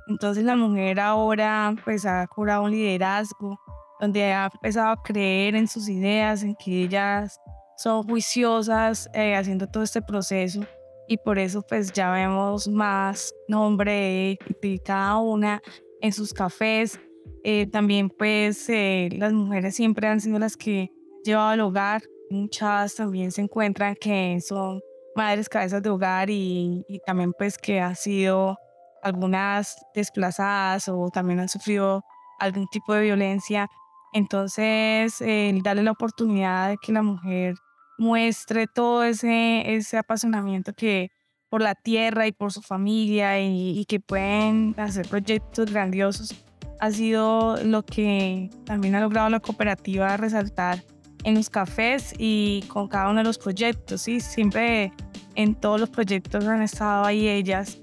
Entonces 0.06 0.44
la 0.44 0.54
mujer 0.54 1.00
ahora 1.00 1.74
pues 1.84 2.04
ha 2.06 2.26
cobrado 2.26 2.64
un 2.64 2.70
liderazgo, 2.70 3.58
donde 4.00 4.32
ha 4.32 4.50
empezado 4.52 4.88
a 4.90 5.02
creer 5.02 5.54
en 5.54 5.66
sus 5.66 5.88
ideas, 5.88 6.42
en 6.42 6.54
que 6.56 6.84
ellas 6.84 7.40
son 7.76 8.02
juiciosas 8.02 9.08
eh, 9.14 9.34
haciendo 9.34 9.66
todo 9.66 9.82
este 9.82 10.02
proceso 10.02 10.60
y 11.08 11.18
por 11.18 11.38
eso 11.38 11.62
pues 11.62 11.92
ya 11.92 12.10
vemos 12.10 12.68
más 12.68 13.34
nombre 13.48 14.38
de, 14.62 14.80
cada 14.84 15.18
una 15.18 15.62
en 16.00 16.12
sus 16.12 16.32
cafés. 16.32 17.00
Eh, 17.42 17.66
también 17.66 18.08
pues 18.10 18.68
eh, 18.68 19.08
las 19.12 19.32
mujeres 19.32 19.74
siempre 19.74 20.08
han 20.08 20.20
sido 20.20 20.38
las 20.38 20.56
que 20.56 20.90
llevado 21.24 21.48
al 21.50 21.60
hogar. 21.60 22.02
Muchas 22.30 22.94
también 22.94 23.30
se 23.32 23.42
encuentran 23.42 23.94
que 23.96 24.38
son 24.40 24.80
madres 25.14 25.48
cabezas 25.48 25.82
de 25.82 25.90
hogar 25.90 26.30
y, 26.30 26.84
también 27.06 27.32
pues 27.38 27.58
que 27.58 27.80
ha 27.80 27.94
sido 27.94 28.56
algunas 29.02 29.76
desplazadas 29.94 30.88
o 30.88 31.08
también 31.12 31.40
han 31.40 31.48
sufrido 31.48 32.02
algún 32.38 32.66
tipo 32.68 32.94
de 32.94 33.02
violencia. 33.02 33.68
Entonces, 34.12 35.20
el 35.20 35.62
darle 35.62 35.82
la 35.82 35.90
oportunidad 35.90 36.70
de 36.70 36.76
que 36.80 36.92
la 36.92 37.02
mujer 37.02 37.54
muestre 37.98 38.66
todo 38.66 39.04
ese, 39.04 39.74
ese 39.74 39.98
apasionamiento 39.98 40.72
que 40.72 41.10
por 41.48 41.62
la 41.62 41.76
tierra 41.76 42.26
y 42.26 42.32
por 42.32 42.52
su 42.52 42.62
familia 42.62 43.40
y, 43.40 43.84
que 43.84 44.00
pueden 44.00 44.74
hacer 44.76 45.06
proyectos 45.06 45.70
grandiosos 45.70 46.34
ha 46.80 46.90
sido 46.90 47.56
lo 47.62 47.84
que 47.84 48.50
también 48.64 48.96
ha 48.96 49.00
logrado 49.00 49.28
la 49.28 49.38
cooperativa 49.38 50.16
resaltar 50.16 50.82
en 51.22 51.36
los 51.36 51.48
cafés 51.50 52.12
y 52.18 52.64
con 52.66 52.88
cada 52.88 53.08
uno 53.08 53.20
de 53.20 53.24
los 53.24 53.38
proyectos, 53.38 54.02
¿sí? 54.02 54.18
Siempre 54.18 54.92
en 55.36 55.54
todos 55.54 55.78
los 55.78 55.90
proyectos 55.90 56.44
han 56.44 56.60
estado 56.60 57.04
ahí 57.04 57.28
ellas. 57.28 57.80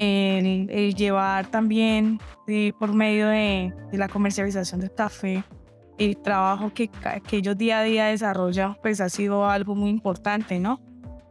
El, 0.00 0.94
llevar 0.96 1.46
también 1.46 2.18
por 2.80 2.92
medio 2.92 3.28
de, 3.28 3.72
de, 3.92 3.98
la 3.98 4.08
comercialización 4.08 4.80
del 4.80 4.92
café 4.92 5.44
el 6.04 6.16
trabajo 6.18 6.72
que, 6.72 6.88
que 7.26 7.36
ellos 7.38 7.56
día 7.56 7.80
a 7.80 7.82
día 7.82 8.06
desarrollan, 8.06 8.76
pues 8.82 9.00
ha 9.00 9.08
sido 9.08 9.48
algo 9.48 9.74
muy 9.74 9.90
importante, 9.90 10.58
¿no? 10.58 10.80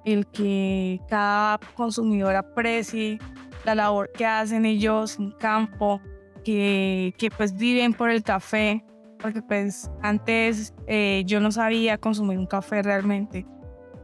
El 0.06 0.28
que 0.28 1.00
cada 1.08 1.60
consumidor 1.76 2.36
aprecie 2.36 3.20
la 3.66 3.76
labor 3.76 4.12
que 4.12 4.26
hacen 4.26 4.66
ellos 4.66 5.18
en 5.20 5.32
campo, 5.32 6.02
que, 6.44 7.14
que 7.18 7.30
pues 7.30 7.56
viven 7.56 7.94
por 7.94 8.10
el 8.10 8.24
café, 8.24 8.84
porque 9.20 9.42
pues 9.42 9.90
antes 10.02 10.74
eh, 10.88 11.24
yo 11.26 11.40
no 11.40 11.52
sabía 11.52 11.98
consumir 11.98 12.38
un 12.38 12.48
café 12.48 12.82
realmente. 12.82 13.46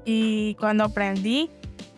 Y 0.06 0.56
cuando 0.60 0.86
aprendí, 0.86 1.50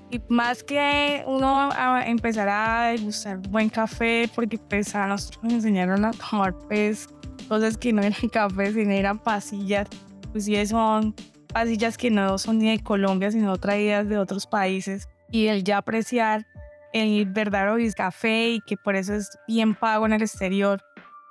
y 0.09 0.19
más 0.29 0.63
que 0.63 1.23
uno 1.27 1.69
a 1.71 2.03
empezar 2.07 2.49
a 2.49 2.87
degustar 2.87 3.37
buen 3.49 3.69
café, 3.69 4.29
porque 4.33 4.57
pues 4.57 4.95
a 4.95 5.05
nosotros 5.05 5.43
nos 5.43 5.53
enseñaron 5.53 6.05
a 6.05 6.11
tomar 6.11 6.57
pues 6.67 7.07
cosas 7.49 7.77
que 7.77 7.91
no 7.91 8.01
eran 8.01 8.29
café, 8.31 8.71
sino 8.71 8.91
eran 8.91 9.19
pasillas, 9.19 9.89
pues 10.31 10.45
sí 10.45 10.65
son 10.67 11.13
pasillas 11.51 11.97
que 11.97 12.11
no 12.11 12.37
son 12.37 12.59
ni 12.59 12.69
de 12.69 12.81
Colombia, 12.81 13.31
sino 13.31 13.57
traídas 13.57 14.07
de 14.07 14.17
otros 14.17 14.47
países. 14.47 15.09
Y 15.31 15.47
el 15.47 15.63
ya 15.63 15.79
apreciar 15.79 16.45
el 16.93 17.25
verdadero 17.25 17.77
café 17.95 18.51
y 18.51 18.59
que 18.61 18.77
por 18.77 18.95
eso 18.95 19.13
es 19.13 19.29
bien 19.47 19.75
pago 19.75 20.05
en 20.05 20.13
el 20.13 20.21
exterior. 20.21 20.81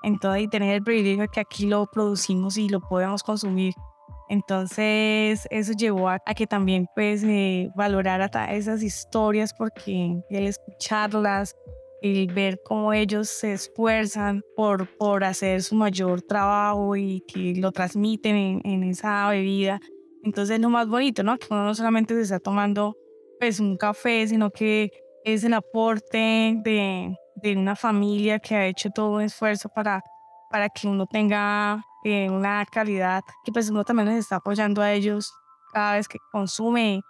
Entonces, 0.03 0.45
y 0.45 0.49
tener 0.49 0.75
el 0.75 0.83
privilegio 0.83 1.23
de 1.23 1.29
que 1.29 1.41
aquí 1.41 1.67
lo 1.67 1.87
producimos 1.87 2.57
y 2.57 2.69
lo 2.69 2.81
podemos 2.81 3.23
consumir. 3.23 3.75
Entonces, 4.29 5.49
eso 5.51 5.73
llevó 5.73 6.11
a, 6.11 6.19
que 6.19 6.47
también 6.47 6.87
pues 6.95 7.25
eh, 7.25 7.71
valorara 7.75 8.29
esas 8.53 8.83
historias 8.83 9.55
porque 9.55 10.21
el 10.29 10.47
escucharlas, 10.47 11.57
el 12.03 12.33
ver 12.33 12.61
cómo 12.65 12.93
ellos 12.93 13.29
se 13.29 13.53
esfuerzan 13.53 14.43
por, 14.57 14.87
por 14.97 15.25
hacer 15.25 15.63
su 15.63 15.75
mayor 15.75 16.23
trabajo 16.23 16.97
y 16.97 17.23
que 17.27 17.55
lo 17.57 17.73
transmiten 17.73 18.37
en, 18.37 18.61
en 18.65 18.85
esa 18.85 19.29
bebida. 19.29 19.81
Entonces, 20.23 20.57
es 20.57 20.61
lo 20.61 20.71
más 20.71 20.89
bonito, 20.89 21.23
¿no? 21.23 21.39
Que 21.39 21.47
uno 21.51 21.65
no 21.65 21.75
solamente 21.75 22.15
se 22.15 22.23
está 22.23 22.39
tomando 22.39 22.97
pues 23.39 23.61
un 23.61 23.77
café, 23.77 24.27
sino 24.27 24.51
que 24.51 24.91
es 25.25 25.45
el 25.45 25.55
aporte 25.55 26.55
de, 26.65 27.17
de 27.37 27.57
una 27.57 27.77
familia 27.77 28.39
que 28.39 28.55
ha 28.55 28.67
hecho 28.67 28.91
todo 28.91 29.17
un 29.17 29.23
esfuerzo 29.23 29.69
para, 29.69 30.03
para 30.51 30.69
que 30.69 30.89
uno 30.89 31.07
tenga 31.07 31.85
eh, 32.05 32.31
una 32.31 32.65
calidad 32.67 33.23
que 33.45 33.53
pues 33.53 33.71
uno 33.71 33.85
también 33.85 34.09
les 34.09 34.19
está 34.21 34.37
apoyando 34.37 34.83
a 34.83 34.93
ellos 34.93 35.33
cada 35.73 35.95
vez 35.95 36.09
que 36.09 36.19
consume 36.33 37.03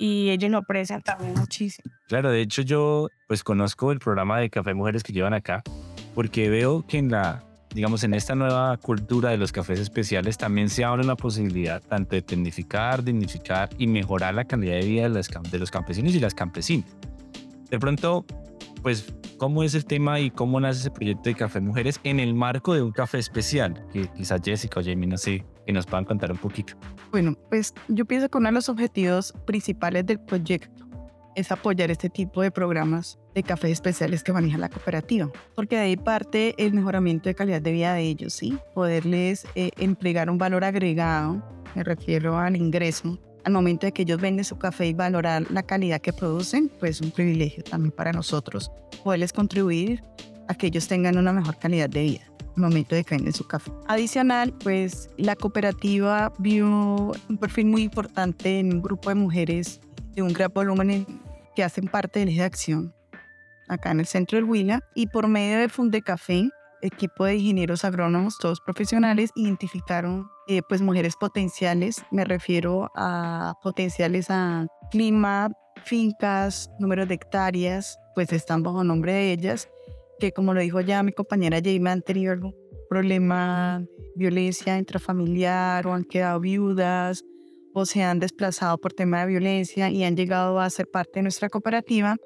y 0.00 0.30
ellos 0.30 0.50
lo 0.50 0.58
aprecian 0.58 1.02
también 1.02 1.34
muchísimo. 1.34 1.92
Claro, 2.08 2.30
de 2.30 2.40
hecho 2.40 2.62
yo 2.62 3.08
pues 3.28 3.44
conozco 3.44 3.92
el 3.92 3.98
programa 3.98 4.38
de 4.38 4.48
Café 4.48 4.72
Mujeres 4.72 5.02
que 5.02 5.12
llevan 5.12 5.34
acá 5.34 5.62
porque 6.14 6.48
veo 6.48 6.86
que 6.86 6.96
en 6.96 7.10
la 7.10 7.44
digamos 7.74 8.02
en 8.02 8.14
esta 8.14 8.34
nueva 8.34 8.78
cultura 8.78 9.28
de 9.30 9.36
los 9.36 9.52
cafés 9.52 9.78
especiales 9.78 10.38
también 10.38 10.70
se 10.70 10.84
abre 10.84 11.04
la 11.04 11.16
posibilidad 11.16 11.82
tanto 11.82 12.16
de 12.16 12.22
tecnificar, 12.22 13.04
dignificar 13.04 13.68
y 13.76 13.86
mejorar 13.86 14.34
la 14.34 14.44
calidad 14.44 14.74
de 14.74 14.86
vida 14.86 15.08
de 15.08 15.58
los 15.58 15.70
campesinos 15.70 16.14
y 16.14 16.18
las 16.18 16.34
campesinas. 16.34 16.90
De 17.68 17.78
pronto, 17.78 18.24
pues, 18.82 19.14
¿cómo 19.40 19.62
es 19.62 19.74
el 19.74 19.86
tema 19.86 20.20
y 20.20 20.30
cómo 20.30 20.60
nace 20.60 20.80
ese 20.80 20.90
proyecto 20.90 21.30
de 21.30 21.34
Café 21.34 21.60
Mujeres 21.60 21.98
en 22.04 22.20
el 22.20 22.34
marco 22.34 22.74
de 22.74 22.82
un 22.82 22.92
café 22.92 23.18
especial? 23.18 23.86
Que 23.90 24.06
quizás 24.08 24.42
Jessica 24.44 24.80
o 24.80 24.84
Jamie, 24.84 25.06
no 25.06 25.16
sé, 25.16 25.46
que 25.66 25.72
nos 25.72 25.86
puedan 25.86 26.04
contar 26.04 26.30
un 26.30 26.36
poquito. 26.36 26.74
Bueno, 27.10 27.34
pues 27.48 27.72
yo 27.88 28.04
pienso 28.04 28.28
que 28.28 28.36
uno 28.36 28.50
de 28.50 28.52
los 28.52 28.68
objetivos 28.68 29.32
principales 29.46 30.04
del 30.04 30.20
proyecto 30.20 30.86
es 31.36 31.50
apoyar 31.50 31.90
este 31.90 32.10
tipo 32.10 32.42
de 32.42 32.50
programas 32.50 33.18
de 33.34 33.42
cafés 33.42 33.70
especiales 33.70 34.22
que 34.22 34.30
maneja 34.34 34.58
la 34.58 34.68
cooperativa, 34.68 35.30
porque 35.54 35.76
de 35.76 35.82
ahí 35.82 35.96
parte 35.96 36.54
el 36.58 36.74
mejoramiento 36.74 37.30
de 37.30 37.34
calidad 37.34 37.62
de 37.62 37.72
vida 37.72 37.94
de 37.94 38.02
ellos, 38.02 38.34
¿sí? 38.34 38.58
Poderles 38.74 39.46
eh, 39.54 39.70
entregar 39.78 40.28
un 40.28 40.36
valor 40.36 40.64
agregado, 40.64 41.42
me 41.74 41.82
refiero 41.82 42.38
al 42.38 42.56
ingreso 42.56 43.18
al 43.44 43.52
momento 43.52 43.86
de 43.86 43.92
que 43.92 44.02
ellos 44.02 44.20
venden 44.20 44.44
su 44.44 44.58
café 44.58 44.86
y 44.86 44.94
valorar 44.94 45.50
la 45.50 45.62
calidad 45.62 46.00
que 46.00 46.12
producen, 46.12 46.70
pues 46.80 46.96
es 46.96 47.00
un 47.00 47.10
privilegio 47.10 47.62
también 47.62 47.92
para 47.92 48.12
nosotros 48.12 48.70
poderles 49.02 49.32
contribuir 49.32 50.02
a 50.48 50.54
que 50.54 50.66
ellos 50.66 50.88
tengan 50.88 51.16
una 51.16 51.32
mejor 51.32 51.58
calidad 51.58 51.88
de 51.88 52.02
vida 52.02 52.20
al 52.56 52.62
momento 52.62 52.94
de 52.94 53.04
que 53.04 53.14
venden 53.14 53.32
su 53.32 53.46
café. 53.46 53.70
Adicional, 53.86 54.52
pues 54.64 55.10
la 55.16 55.36
cooperativa 55.36 56.32
vio 56.38 57.12
un 57.28 57.38
perfil 57.38 57.66
muy 57.66 57.82
importante 57.82 58.58
en 58.58 58.74
un 58.74 58.82
grupo 58.82 59.08
de 59.08 59.14
mujeres 59.14 59.80
de 60.14 60.22
un 60.22 60.32
gran 60.32 60.52
volumen 60.52 61.06
que 61.54 61.62
hacen 61.62 61.86
parte 61.86 62.20
del 62.20 62.30
eje 62.30 62.40
de 62.40 62.44
acción 62.44 62.94
acá 63.68 63.92
en 63.92 64.00
el 64.00 64.06
centro 64.06 64.36
del 64.36 64.44
Huila 64.44 64.80
y 64.94 65.06
por 65.06 65.28
medio 65.28 65.58
de 65.58 65.68
Funde 65.68 66.02
Café 66.02 66.50
equipo 66.82 67.24
de 67.24 67.36
ingenieros 67.36 67.84
agrónomos, 67.84 68.38
todos 68.38 68.60
profesionales, 68.60 69.30
identificaron 69.34 70.28
eh, 70.48 70.62
pues 70.68 70.82
mujeres 70.82 71.14
potenciales, 71.16 72.02
me 72.10 72.24
refiero 72.24 72.90
a 72.94 73.54
potenciales 73.62 74.30
a 74.30 74.66
clima, 74.90 75.50
fincas, 75.84 76.70
número 76.78 77.06
de 77.06 77.14
hectáreas, 77.14 77.98
pues 78.14 78.32
están 78.32 78.62
bajo 78.62 78.84
nombre 78.84 79.12
de 79.12 79.32
ellas, 79.32 79.68
que 80.18 80.32
como 80.32 80.54
lo 80.54 80.60
dijo 80.60 80.80
ya 80.80 81.02
mi 81.02 81.12
compañera 81.12 81.58
Jamie 81.58 81.90
han 81.90 82.02
tenido 82.02 82.32
algún 82.32 82.54
problema, 82.88 83.84
violencia 84.16 84.76
intrafamiliar 84.76 85.86
o 85.86 85.94
han 85.94 86.04
quedado 86.04 86.40
viudas 86.40 87.24
o 87.72 87.86
se 87.86 88.02
han 88.02 88.18
desplazado 88.18 88.78
por 88.78 88.92
tema 88.92 89.20
de 89.20 89.26
violencia 89.28 89.90
y 89.90 90.04
han 90.04 90.16
llegado 90.16 90.58
a 90.60 90.68
ser 90.70 90.88
parte 90.90 91.20
de 91.20 91.22
nuestra 91.22 91.48
cooperativa 91.48 92.16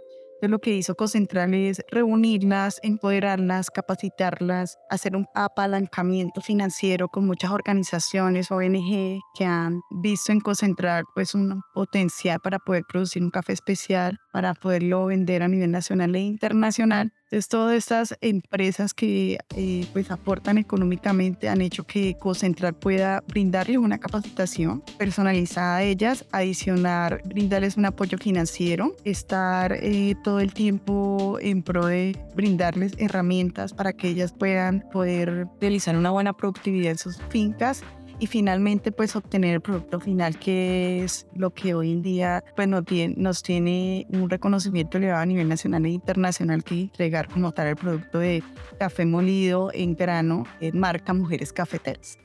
lo 0.48 0.58
que 0.58 0.74
hizo 0.74 0.94
Cocentral 0.94 1.54
es 1.54 1.82
reunirlas, 1.90 2.80
empoderarlas, 2.82 3.70
capacitarlas, 3.70 4.78
hacer 4.90 5.16
un 5.16 5.26
apalancamiento 5.34 6.40
financiero 6.40 7.08
con 7.08 7.26
muchas 7.26 7.50
organizaciones, 7.50 8.50
ONG, 8.50 9.20
que 9.36 9.44
han 9.44 9.80
visto 9.90 10.32
en 10.32 10.40
Cocentral 10.40 11.04
pues 11.14 11.34
un 11.34 11.62
potencial 11.72 12.40
para 12.40 12.58
poder 12.58 12.84
producir 12.88 13.22
un 13.22 13.30
café 13.30 13.52
especial, 13.52 14.18
para 14.32 14.54
poderlo 14.54 15.06
vender 15.06 15.42
a 15.42 15.48
nivel 15.48 15.70
nacional 15.70 16.14
e 16.14 16.20
internacional 16.20 17.12
entonces, 17.35 17.49
todas 17.49 17.76
estas 17.76 18.17
empresas 18.21 18.95
que 18.95 19.38
eh, 19.57 19.87
pues 19.93 20.12
aportan 20.12 20.57
económicamente 20.57 21.49
han 21.49 21.62
hecho 21.62 21.85
que 21.85 22.17
Cocentral 22.17 22.75
pueda 22.75 23.25
brindarles 23.26 23.79
una 23.79 23.99
capacitación 23.99 24.85
personalizada 24.99 25.79
a 25.79 25.83
ellas, 25.83 26.26
adicionar, 26.31 27.23
brindarles 27.25 27.76
un 27.76 27.87
apoyo 27.87 28.19
financiero, 28.19 28.95
estar 29.05 29.73
eh, 29.73 30.14
todo 30.23 30.38
el 30.38 30.55
tiempo 30.55 31.38
en 31.41 31.64
pro 31.64 31.87
de 31.87 32.17
brindarles 32.37 32.93
herramientas 32.99 33.73
para 33.73 33.93
que 33.93 34.11
ellas 34.11 34.33
puedan 34.33 34.88
poder 34.93 35.49
realizar 35.61 35.97
una 35.97 36.12
buena 36.12 36.35
productividad 36.35 36.93
en 36.93 36.99
sus 36.99 37.21
fincas 37.31 37.83
y 38.18 38.26
finalmente 38.26 38.92
pues 38.92 39.16
obtener 39.16 39.54
el 39.54 39.61
producto 39.61 40.00
final 40.00 40.38
que 40.38 41.04
es 41.04 41.26
lo 41.35 41.50
que 41.50 41.75
hoy 41.75 41.92
en 41.92 42.02
día 42.02 42.44
pues 42.56 42.68
nos 42.68 42.85
tiene, 42.85 43.14
nos 43.16 43.42
tiene 43.42 44.06
un 44.11 44.30
reconocimiento 44.30 44.99
elevado 44.99 45.23
a 45.23 45.26
nivel 45.26 45.49
nacional 45.49 45.85
e 45.87 45.90
internacional 45.90 46.62
que 46.62 46.83
entregar 46.83 47.28
como 47.28 47.52
tal 47.52 47.68
el 47.68 47.76
producto 47.76 48.18
de 48.18 48.42
café 48.78 49.04
molido 49.06 49.71
en 49.73 49.94
grano 49.94 50.44
en 50.61 50.78
marca 50.78 51.12
Mujeres 51.12 51.52
Cafeteras. 51.52 52.18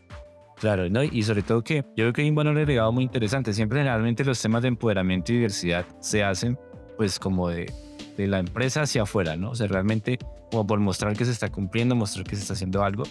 Claro, 0.60 0.90
¿no? 0.90 1.04
y 1.04 1.24
sobre 1.24 1.42
todo 1.42 1.64
que 1.64 1.78
yo 1.78 2.04
creo 2.04 2.14
que 2.14 2.22
hay 2.24 2.30
un 2.30 2.36
valor 2.36 2.58
agregado 2.58 2.92
muy 2.92 3.06
interesante. 3.06 3.54
Siempre 3.54 3.80
generalmente 3.80 4.26
los 4.26 4.42
temas 4.42 4.62
de 4.62 4.68
empoderamiento 4.68 5.32
y 5.32 5.36
diversidad 5.36 5.86
se 6.02 6.24
hacen 6.24 6.60
pues 6.98 7.18
como 7.18 7.48
de, 7.48 7.72
de 8.18 8.28
la 8.28 8.40
empresa 8.40 8.82
hacia 8.82 9.04
afuera, 9.04 9.38
¿no? 9.38 9.52
O 9.52 9.56
sea, 9.56 9.68
realmente 9.68 10.20
como 10.52 10.68
por 10.68 10.80
mostrar 10.80 11.16
que 11.16 11.24
se 11.24 11.32
está 11.32 11.50
cumpliendo, 11.50 11.96
mostrar 11.96 12.26
que 12.26 12.36
se 12.36 12.42
está 12.42 12.54
haciendo 12.54 12.84
algo 12.84 13.04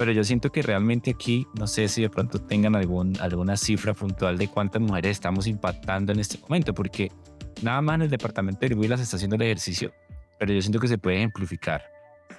pero 0.00 0.12
yo 0.12 0.24
siento 0.24 0.50
que 0.50 0.62
realmente 0.62 1.10
aquí, 1.10 1.46
no 1.58 1.66
sé 1.66 1.86
si 1.86 2.00
de 2.00 2.08
pronto 2.08 2.38
tengan 2.38 2.74
algún, 2.74 3.20
alguna 3.20 3.54
cifra 3.58 3.92
puntual 3.92 4.38
de 4.38 4.48
cuántas 4.48 4.80
mujeres 4.80 5.10
estamos 5.10 5.46
impactando 5.46 6.10
en 6.10 6.20
este 6.20 6.38
momento, 6.38 6.72
porque 6.72 7.12
nada 7.60 7.82
más 7.82 7.96
en 7.96 8.02
el 8.02 8.08
departamento 8.08 8.66
de 8.66 8.74
Huila 8.74 8.96
se 8.96 9.02
está 9.02 9.16
haciendo 9.16 9.36
el 9.36 9.42
ejercicio, 9.42 9.92
pero 10.38 10.54
yo 10.54 10.62
siento 10.62 10.80
que 10.80 10.88
se 10.88 10.96
puede 10.96 11.18
ejemplificar 11.18 11.82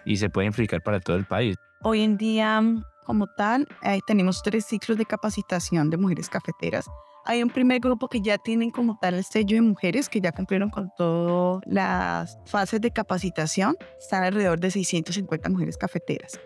y 0.05 0.17
se 0.17 0.27
puede 0.27 0.47
ejemplificar 0.47 0.81
para 0.81 0.99
todo 0.99 1.17
el 1.17 1.25
país. 1.25 1.55
Hoy 1.83 2.01
en 2.01 2.17
día, 2.17 2.63
como 3.05 3.27
tal, 3.27 3.67
ahí 3.83 3.99
tenemos 4.07 4.41
tres 4.41 4.65
ciclos 4.65 4.97
de 4.97 5.05
capacitación 5.05 5.91
de 5.91 5.97
mujeres 5.97 6.29
cafeteras. 6.29 6.87
Hay 7.25 7.43
un 7.43 7.51
primer 7.51 7.79
grupo 7.79 8.07
que 8.07 8.21
ya 8.21 8.39
tienen 8.39 8.71
como 8.71 8.97
tal 8.99 9.13
el 9.13 9.23
sello 9.23 9.57
de 9.57 9.61
mujeres, 9.61 10.09
que 10.09 10.19
ya 10.19 10.31
cumplieron 10.31 10.71
con 10.71 10.89
todas 10.97 11.61
las 11.67 12.39
fases 12.47 12.81
de 12.81 12.89
capacitación. 12.89 13.77
Están 13.99 14.23
alrededor 14.23 14.59
de 14.59 14.71
650 14.71 15.47
mujeres 15.49 15.77
cafeteras. 15.77 16.39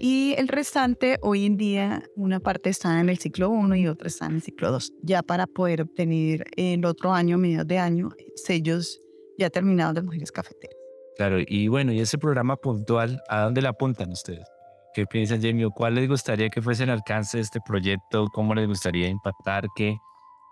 Y 0.00 0.34
el 0.38 0.48
restante, 0.48 1.18
hoy 1.22 1.46
en 1.46 1.56
día, 1.56 2.02
una 2.16 2.40
parte 2.40 2.70
está 2.70 3.00
en 3.00 3.08
el 3.08 3.18
ciclo 3.18 3.50
1 3.50 3.76
y 3.76 3.86
otra 3.86 4.08
está 4.08 4.26
en 4.26 4.36
el 4.36 4.42
ciclo 4.42 4.72
2, 4.72 4.92
ya 5.02 5.22
para 5.22 5.46
poder 5.46 5.82
obtener 5.82 6.44
el 6.56 6.84
otro 6.84 7.12
año, 7.12 7.38
mediados 7.38 7.68
de 7.68 7.78
año, 7.78 8.10
sellos 8.34 9.00
ya 9.38 9.50
terminados 9.50 9.94
de 9.94 10.02
mujeres 10.02 10.32
cafeteras. 10.32 10.76
Claro, 11.16 11.38
y 11.46 11.68
bueno, 11.68 11.92
y 11.92 12.00
ese 12.00 12.18
programa 12.18 12.56
puntual, 12.56 13.20
¿a 13.28 13.42
dónde 13.42 13.62
le 13.62 13.68
apuntan 13.68 14.10
ustedes? 14.10 14.46
¿Qué 14.94 15.06
piensan, 15.06 15.40
Jamie? 15.40 15.68
¿Cuál 15.74 15.94
les 15.94 16.08
gustaría 16.08 16.50
que 16.50 16.60
fuese 16.60 16.84
el 16.84 16.90
alcance 16.90 17.38
de 17.38 17.42
este 17.42 17.60
proyecto? 17.60 18.26
¿Cómo 18.32 18.54
les 18.54 18.66
gustaría 18.66 19.08
impactar? 19.08 19.66
¿Qué? 19.74 19.96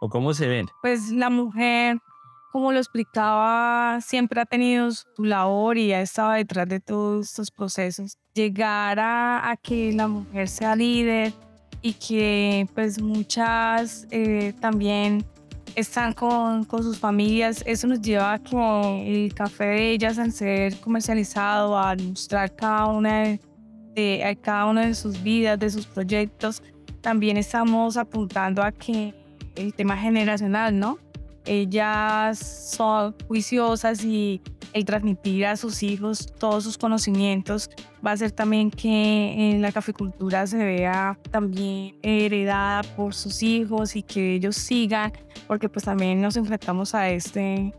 ¿O 0.01 0.09
cómo 0.09 0.33
se 0.33 0.49
ven? 0.49 0.67
Pues 0.81 1.11
la 1.11 1.29
mujer 1.29 1.99
como 2.51 2.73
lo 2.73 2.79
explicaba, 2.79 4.01
siempre 4.01 4.41
ha 4.41 4.47
tenido 4.47 4.91
su 4.91 5.25
labor 5.25 5.79
y 5.79 5.93
ha 5.93 6.01
estado 6.01 6.33
detrás 6.33 6.69
de 6.69 6.81
todos 6.81 7.27
estos 7.27 7.51
procesos. 7.51 8.19
Llegar 8.35 8.99
a, 9.01 9.57
que 9.63 9.93
la 9.93 10.09
mujer 10.09 10.49
sea 10.49 10.75
líder 10.75 11.33
y 11.83 11.93
que 11.95 12.67
pues 12.75 13.01
muchas 13.01 14.07
eh, 14.11 14.53
también 14.61 15.25
están 15.77 16.13
con, 16.13 16.65
con, 16.65 16.83
sus 16.83 16.99
familias, 16.99 17.63
eso 17.67 17.87
nos 17.87 18.01
lleva 18.01 18.35
a 18.35 18.39
que 18.39 19.25
el 19.25 19.33
café 19.35 19.65
de 19.65 19.91
ellas 19.93 20.19
al 20.19 20.33
ser 20.33 20.77
comercializado, 20.81 21.79
a 21.79 21.95
mostrar 21.95 22.55
cada 22.55 22.87
una 22.87 23.39
de, 23.95 24.39
cada 24.43 24.67
una 24.67 24.87
de 24.87 24.95
sus 24.95 25.23
vidas, 25.23 25.59
de 25.59 25.71
sus 25.71 25.87
proyectos, 25.87 26.63
también 27.01 27.37
estamos 27.37 27.97
apuntando 27.97 28.63
a 28.63 28.73
que 28.73 29.15
el 29.55 29.75
tema 29.75 29.97
generacional, 29.97 30.79
¿no? 30.79 30.99
Ellas 31.47 32.39
son 32.39 33.15
juiciosas 33.27 34.05
y 34.05 34.43
el 34.73 34.85
transmitir 34.85 35.47
a 35.47 35.57
sus 35.57 35.83
hijos 35.83 36.33
todos 36.39 36.65
sus 36.65 36.79
conocimientos 36.79 37.71
va 38.05 38.11
a 38.11 38.15
hacer 38.15 38.31
también 38.31 38.71
que 38.71 39.51
en 39.51 39.63
la 39.63 39.73
caficultura 39.73 40.47
se 40.47 40.59
vea 40.59 41.19
también 41.31 41.97
heredada 42.03 42.83
por 42.97 43.15
sus 43.15 43.43
hijos 43.43 43.97
y 43.97 44.03
que 44.03 44.35
ellos 44.35 44.57
sigan, 44.57 45.13
porque 45.47 45.69
pues 45.69 45.85
también 45.85 46.21
nos 46.21 46.37
enfrentamos 46.37 46.95
a 46.95 47.09
este 47.11 47.73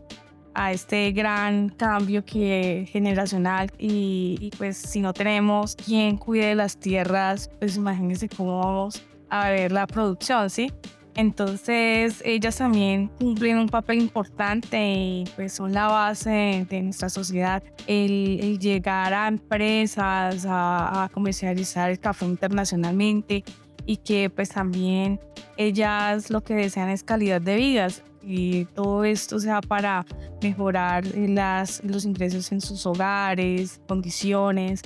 a 0.54 0.70
este 0.70 1.12
gran 1.12 1.70
cambio 1.70 2.22
que 2.26 2.86
generacional 2.92 3.70
y, 3.78 4.36
y 4.38 4.50
pues 4.50 4.76
si 4.76 5.00
no 5.00 5.14
tenemos 5.14 5.76
quien 5.76 6.18
cuide 6.18 6.54
las 6.54 6.76
tierras, 6.76 7.50
pues 7.58 7.76
imagínense 7.76 8.28
cómo 8.28 8.58
vamos 8.58 9.02
a 9.30 9.48
ver 9.48 9.72
la 9.72 9.86
producción, 9.86 10.50
¿sí? 10.50 10.70
Entonces, 11.14 12.22
ellas 12.24 12.56
también 12.56 13.08
cumplen 13.08 13.58
un 13.58 13.68
papel 13.68 13.98
importante 13.98 14.78
y 14.82 15.24
pues 15.36 15.52
son 15.52 15.72
la 15.72 15.88
base 15.88 16.66
de 16.68 16.82
nuestra 16.82 17.10
sociedad. 17.10 17.62
El, 17.86 18.58
llegar 18.58 19.12
a 19.12 19.28
empresas, 19.28 20.46
a, 20.48 21.10
comercializar 21.12 21.90
el 21.90 21.98
café 21.98 22.24
internacionalmente 22.24 23.44
y 23.84 23.98
que 23.98 24.30
pues 24.30 24.50
también 24.50 25.20
ellas 25.56 26.30
lo 26.30 26.42
que 26.42 26.54
desean 26.54 26.88
es 26.88 27.02
calidad 27.02 27.42
de 27.42 27.56
vida 27.56 27.88
y 28.22 28.64
todo 28.66 29.04
esto 29.04 29.38
sea 29.38 29.60
para 29.60 30.06
mejorar 30.40 31.04
las, 31.14 31.82
los 31.84 32.04
ingresos 32.04 32.52
en 32.52 32.60
sus 32.60 32.86
hogares, 32.86 33.80
condiciones. 33.86 34.80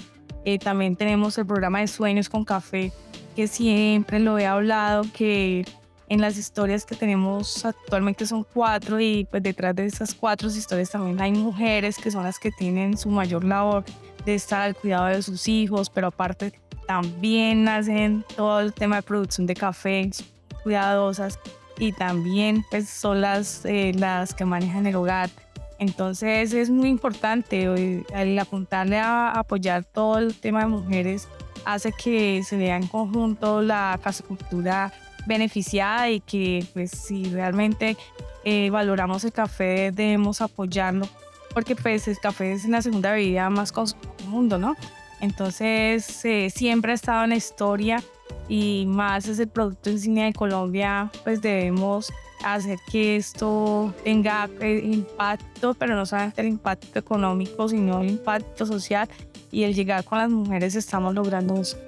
Eh, 0.45 0.59
también 0.59 0.97
tenemos 0.97 1.38
el 1.38 1.47
programa 1.47 1.80
de 1.80 1.87
Sueños 1.87 2.28
con 2.28 2.45
Café, 2.45 2.92
que 3.37 3.47
siempre 3.47 4.18
lo 4.18 4.38
he 4.38 4.47
hablado, 4.47 5.04
que 5.12 5.64
en 6.08 6.20
las 6.20 6.36
historias 6.36 6.84
que 6.84 6.94
tenemos 6.94 7.64
actualmente 7.64 8.26
son 8.26 8.44
cuatro 8.44 9.00
y 9.00 9.26
pues 9.30 9.42
detrás 9.42 9.75
de 9.75 9.86
esas 9.86 10.14
cuatro 10.14 10.48
historias 10.48 10.90
también 10.90 11.20
hay 11.20 11.32
mujeres 11.32 11.96
que 11.98 12.10
son 12.10 12.25
las 12.25 12.38
que 12.38 12.50
tienen 12.52 12.96
su 12.96 13.08
mayor 13.08 13.44
labor 13.44 13.84
de 14.25 14.34
estar 14.34 14.62
al 14.62 14.75
cuidado 14.75 15.06
de 15.06 15.22
sus 15.22 15.48
hijos, 15.48 15.90
pero 15.90 16.08
aparte 16.08 16.52
también 16.86 17.68
hacen 17.68 18.25
todo 18.36 18.60
el 18.60 18.72
tema 18.72 18.96
de 18.96 19.02
producción 19.02 19.46
de 19.46 19.54
café, 19.54 20.10
cuidadosas 20.62 21.38
y 21.78 21.92
también 21.92 22.64
pues 22.70 22.88
son 22.88 23.20
las, 23.20 23.64
eh, 23.64 23.92
las 23.94 24.34
que 24.34 24.44
manejan 24.44 24.86
el 24.86 24.96
hogar. 24.96 25.30
Entonces 25.78 26.54
es 26.54 26.70
muy 26.70 26.88
importante 26.88 27.64
el 27.64 28.38
apuntarle 28.38 28.98
a 28.98 29.30
apoyar 29.32 29.84
todo 29.84 30.18
el 30.18 30.34
tema 30.34 30.60
de 30.60 30.66
mujeres 30.66 31.28
hace 31.66 31.92
que 31.92 32.42
se 32.44 32.56
vea 32.56 32.76
en 32.76 32.86
conjunto 32.86 33.60
la 33.60 33.98
casacultura 34.02 34.92
beneficiada 35.26 36.11
y 36.11 36.21
que 36.21 36.64
pues 36.73 36.90
si 36.90 37.25
realmente 37.25 37.97
eh, 38.45 38.71
valoramos 38.71 39.25
el 39.25 39.33
café 39.33 39.90
debemos 39.92 40.40
apoyarlo 40.40 41.09
porque 41.56 41.75
pues 41.75 42.06
el 42.06 42.18
café 42.18 42.52
es 42.52 42.68
la 42.68 42.83
segunda 42.83 43.12
bebida 43.12 43.49
más 43.49 43.73
consumida 43.73 44.12
del 44.18 44.28
mundo, 44.28 44.59
¿no? 44.59 44.76
Entonces 45.23 46.23
eh, 46.26 46.50
siempre 46.50 46.92
ha 46.92 46.95
estado 46.95 47.25
en 47.25 47.30
la 47.30 47.37
historia 47.37 48.02
y 48.47 48.85
más 48.87 49.26
es 49.26 49.38
el 49.38 49.49
producto 49.49 49.88
insignia 49.88 50.26
de 50.26 50.35
Colombia, 50.35 51.11
pues 51.25 51.40
debemos 51.40 52.12
hacer 52.45 52.78
que 52.92 53.16
esto 53.16 53.95
tenga 54.04 54.50
eh, 54.61 54.83
impacto, 54.85 55.73
pero 55.73 55.97
no 55.97 56.04
solamente 56.04 56.42
el 56.42 56.49
impacto 56.49 56.99
económico, 56.99 57.71
sino 57.71 58.02
el 58.02 58.11
impacto 58.11 58.66
social 58.66 59.09
y 59.50 59.62
el 59.62 59.75
llegar 59.75 60.04
con 60.04 60.18
las 60.18 60.28
mujeres 60.28 60.75
estamos 60.75 61.14
logrando 61.14 61.59
eso. 61.59 61.78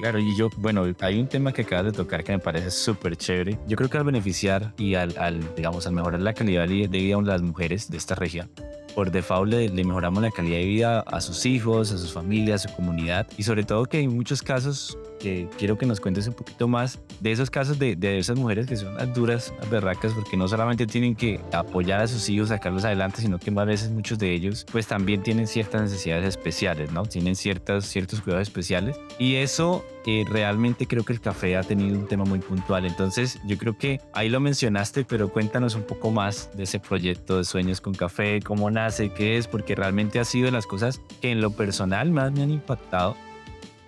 Claro, 0.00 0.18
y 0.18 0.34
yo, 0.34 0.48
bueno, 0.56 0.86
hay 1.00 1.20
un 1.20 1.26
tema 1.26 1.52
que 1.52 1.60
acabas 1.60 1.84
de 1.84 1.92
tocar 1.92 2.24
que 2.24 2.32
me 2.32 2.38
parece 2.38 2.70
súper 2.70 3.16
chévere. 3.16 3.58
Yo 3.66 3.76
creo 3.76 3.90
que 3.90 3.98
al 3.98 4.04
beneficiar 4.04 4.72
y 4.78 4.94
al, 4.94 5.14
al, 5.18 5.54
digamos, 5.54 5.86
al 5.86 5.92
mejorar 5.92 6.20
la 6.20 6.32
calidad 6.32 6.66
de 6.66 6.88
vida 6.88 7.18
de 7.18 7.22
las 7.22 7.42
mujeres 7.42 7.90
de 7.90 7.98
esta 7.98 8.14
región, 8.14 8.50
por 8.94 9.10
default 9.10 9.52
le, 9.52 9.84
mejoramos 9.84 10.22
la 10.22 10.30
calidad 10.30 10.56
de 10.56 10.64
vida 10.64 11.00
a 11.00 11.20
sus 11.20 11.44
hijos, 11.44 11.92
a 11.92 11.98
sus 11.98 12.12
familias, 12.12 12.64
a 12.64 12.68
su 12.68 12.76
comunidad 12.76 13.26
y 13.36 13.42
sobre 13.42 13.62
todo 13.62 13.84
que 13.84 14.00
en 14.00 14.14
muchos 14.14 14.42
casos 14.42 14.96
que 15.20 15.48
quiero 15.58 15.78
que 15.78 15.86
nos 15.86 16.00
cuentes 16.00 16.26
un 16.26 16.34
poquito 16.34 16.66
más 16.66 16.98
de 17.20 17.30
esos 17.30 17.50
casos 17.50 17.78
de, 17.78 17.94
de 17.94 18.18
esas 18.18 18.38
mujeres 18.38 18.66
que 18.66 18.76
son 18.76 18.94
las 18.96 19.14
duras, 19.14 19.52
las 19.60 19.70
berracas, 19.70 20.12
porque 20.12 20.36
no 20.36 20.48
solamente 20.48 20.86
tienen 20.86 21.14
que 21.14 21.40
apoyar 21.52 22.00
a 22.00 22.08
sus 22.08 22.28
hijos, 22.28 22.48
sacarlos 22.48 22.84
adelante, 22.84 23.20
sino 23.20 23.38
que 23.38 23.50
más 23.50 23.66
veces 23.66 23.90
muchos 23.90 24.18
de 24.18 24.32
ellos 24.32 24.66
pues 24.72 24.86
también 24.86 25.22
tienen 25.22 25.46
ciertas 25.46 25.82
necesidades 25.82 26.24
especiales, 26.24 26.90
¿no? 26.92 27.04
Tienen 27.04 27.36
ciertas, 27.36 27.84
ciertos 27.84 28.20
cuidados 28.20 28.48
especiales 28.48 28.96
y 29.18 29.36
eso 29.36 29.84
eh, 30.06 30.24
realmente 30.28 30.86
creo 30.86 31.04
que 31.04 31.12
el 31.12 31.20
café 31.20 31.56
ha 31.56 31.62
tenido 31.62 31.98
un 31.98 32.08
tema 32.08 32.24
muy 32.24 32.38
puntual. 32.38 32.86
Entonces 32.86 33.38
yo 33.46 33.58
creo 33.58 33.76
que 33.76 34.00
ahí 34.14 34.28
lo 34.28 34.40
mencionaste, 34.40 35.04
pero 35.04 35.30
cuéntanos 35.30 35.74
un 35.74 35.82
poco 35.82 36.10
más 36.10 36.50
de 36.54 36.64
ese 36.64 36.80
proyecto 36.80 37.38
de 37.38 37.44
Sueños 37.44 37.80
con 37.80 37.94
Café, 37.94 38.40
cómo 38.40 38.70
nace, 38.70 39.10
qué 39.10 39.36
es, 39.36 39.46
porque 39.46 39.74
realmente 39.74 40.18
ha 40.18 40.24
sido 40.24 40.46
de 40.46 40.52
las 40.52 40.66
cosas 40.66 41.00
que 41.20 41.30
en 41.30 41.40
lo 41.40 41.50
personal 41.50 42.10
más 42.10 42.32
me 42.32 42.42
han 42.42 42.50
impactado 42.50 43.16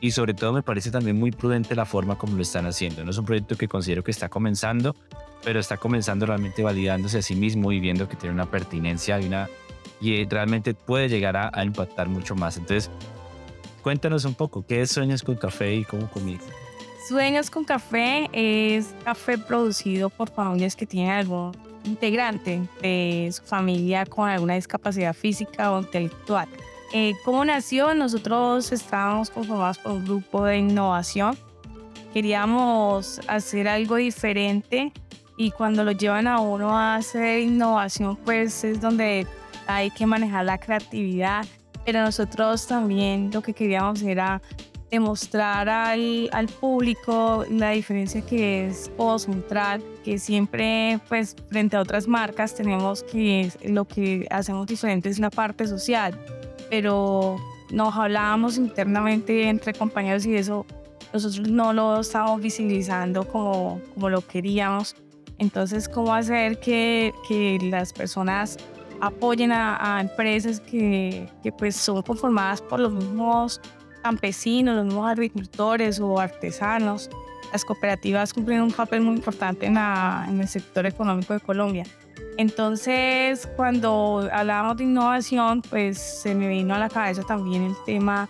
y 0.03 0.11
sobre 0.11 0.35
todo 0.35 0.53
me 0.53 0.65
parece 0.65 0.91
también 0.91 1.17
muy 1.17 1.31
prudente 1.31 1.77
la 1.77 1.87
forma 1.87 2.19
como 2.19 2.35
lo 2.35 2.43
están 2.43 2.67
haciendo. 2.67 3.05
No 3.05 3.13
es 3.13 3.19
un 3.19 3.25
proyecto 3.25 3.57
que 3.57 3.69
considero 3.69 4.03
que 4.03 4.11
está 4.11 4.29
comenzando, 4.29 4.97
pero 5.45 5.61
está 5.61 5.77
comenzando 5.77 6.27
realmente 6.27 6.65
validándose 6.65 7.19
a 7.19 7.23
sí 7.23 7.37
mismo 7.37 7.71
y 7.71 7.79
viendo 7.79 8.09
que 8.09 8.17
tiene 8.17 8.35
una 8.35 8.51
pertinencia 8.51 9.21
y, 9.21 9.27
una, 9.27 9.49
y 10.01 10.25
realmente 10.25 10.75
puede 10.75 11.09
llegar 11.09 11.37
a, 11.37 11.65
impactar 11.65 12.09
mucho 12.09 12.35
más. 12.35 12.57
Entonces, 12.57 12.91
cuéntanos 13.85 14.25
un 14.25 14.35
poco, 14.35 14.67
¿qué 14.67 14.83
es 14.83 14.91
Sueños 14.91 15.23
con 15.23 15.37
Café 15.37 15.77
y 15.77 15.85
cómo 15.85 16.11
comienza? 16.11 16.51
Sueños 17.09 17.49
con 17.49 17.63
Café 17.63 18.29
es 18.33 18.93
café 19.05 19.39
producido 19.39 20.11
por 20.11 20.31
familias 20.31 20.75
que 20.75 20.85
tienen 20.85 21.13
algún 21.13 21.53
integrante 21.85 22.61
de 22.81 23.31
su 23.33 23.45
familia 23.45 24.05
con 24.05 24.29
alguna 24.29 24.55
discapacidad 24.55 25.15
física 25.15 25.71
o 25.71 25.81
intelectual. 25.81 26.49
Eh, 26.95 27.15
¿Cómo 27.25 27.43
nació? 27.43 27.95
Nosotros 27.95 28.71
estábamos 28.71 29.31
conformados 29.31 29.79
por 29.79 29.93
un 29.93 30.05
grupo 30.05 30.45
de 30.45 30.59
innovación. 30.59 31.39
Queríamos 32.13 33.19
hacer 33.29 33.67
algo 33.67 33.97
diferente 33.97 34.93
y 35.39 35.53
cuando 35.53 35.85
lo 35.85 35.93
llevan 35.93 36.27
a 36.27 36.41
uno 36.41 36.77
a 36.77 36.97
hacer 36.97 37.41
innovación, 37.41 38.17
pues 38.17 38.63
es 38.65 38.79
donde 38.79 39.27
hay 39.67 39.91
que 39.91 40.05
manejar 40.05 40.45
la 40.45 40.59
creatividad. 40.59 41.47
Pero 41.87 42.03
nosotros 42.03 42.67
también 42.67 43.31
lo 43.33 43.41
que 43.41 43.55
queríamos 43.55 44.03
era 44.03 44.43
demostrar 44.91 45.71
al, 45.71 46.29
al 46.31 46.47
público 46.49 47.47
la 47.49 47.71
diferencia 47.71 48.21
que 48.21 48.67
es 48.67 48.91
Central, 49.17 49.83
que 50.05 50.19
siempre, 50.19 51.01
pues, 51.09 51.35
frente 51.49 51.77
a 51.77 51.81
otras 51.81 52.07
marcas, 52.07 52.55
tenemos 52.55 53.03
que 53.03 53.51
lo 53.65 53.87
que 53.87 54.27
hacemos 54.31 54.67
diferente 54.67 55.09
es 55.09 55.19
la 55.19 55.31
parte 55.31 55.67
social 55.67 56.21
pero 56.73 57.37
nos 57.71 57.95
hablábamos 57.95 58.57
internamente 58.57 59.47
entre 59.47 59.75
compañeros 59.75 60.25
y 60.25 60.37
eso 60.37 60.65
nosotros 61.13 61.47
no 61.47 61.75
lo 61.75 62.01
estábamos 62.01 62.41
visibilizando 62.41 63.29
como, 63.29 63.79
como 63.93 64.09
lo 64.09 64.27
queríamos. 64.27 64.97
Entonces, 65.37 65.87
¿cómo 65.87 66.15
hacer 66.15 66.61
que, 66.61 67.13
que 67.29 67.59
las 67.63 67.93
personas 67.93 68.57
apoyen 69.03 69.53
a, 69.53 69.99
empresas 70.01 70.61
que, 70.61 71.29
que, 71.43 71.53
pues 71.53 71.77
son 71.77 72.01
conformadas 72.01 72.63
por 72.63 72.81
los 72.81 72.95
mismos 72.95 73.61
campesinos, 74.03 74.75
los 74.75 74.87
mismos 74.87 75.11
agricultores 75.11 76.01
o 76.01 76.19
artesanos? 76.19 77.11
Las 77.53 77.67
cooperativas 77.67 78.33
cumplen 78.33 78.63
un 78.63 78.73
papel 78.73 79.03
muy 79.03 79.17
importante 79.17 79.67
en, 79.67 79.77
en 79.77 80.41
el 80.41 80.49
sector 80.49 80.87
económico 80.87 81.35
de 81.35 81.41
Colombia. 81.41 81.85
Entonces, 82.39 83.49
cuando 83.57 84.29
hablábamos 84.33 84.79
de 84.79 84.85
innovación, 84.85 85.63
pues 85.63 85.99
se 85.99 86.35
me 86.35 86.49
vino 86.49 86.75
a 86.75 86.79
la 86.79 86.89
cabeza 86.89 87.23
también 87.23 87.63
el 87.63 87.77
tema, 87.85 88.29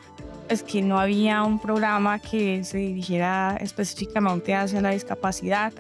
es 0.48 0.62
que 0.62 0.82
no 0.82 0.98
había 0.98 1.42
un 1.44 1.58
programa 1.58 2.18
que 2.18 2.64
se 2.64 2.78
dirigiera 2.78 3.56
específicamente 3.60 4.54
hacia 4.54 4.80
la 4.80 4.90
discapacidad. 4.90 5.72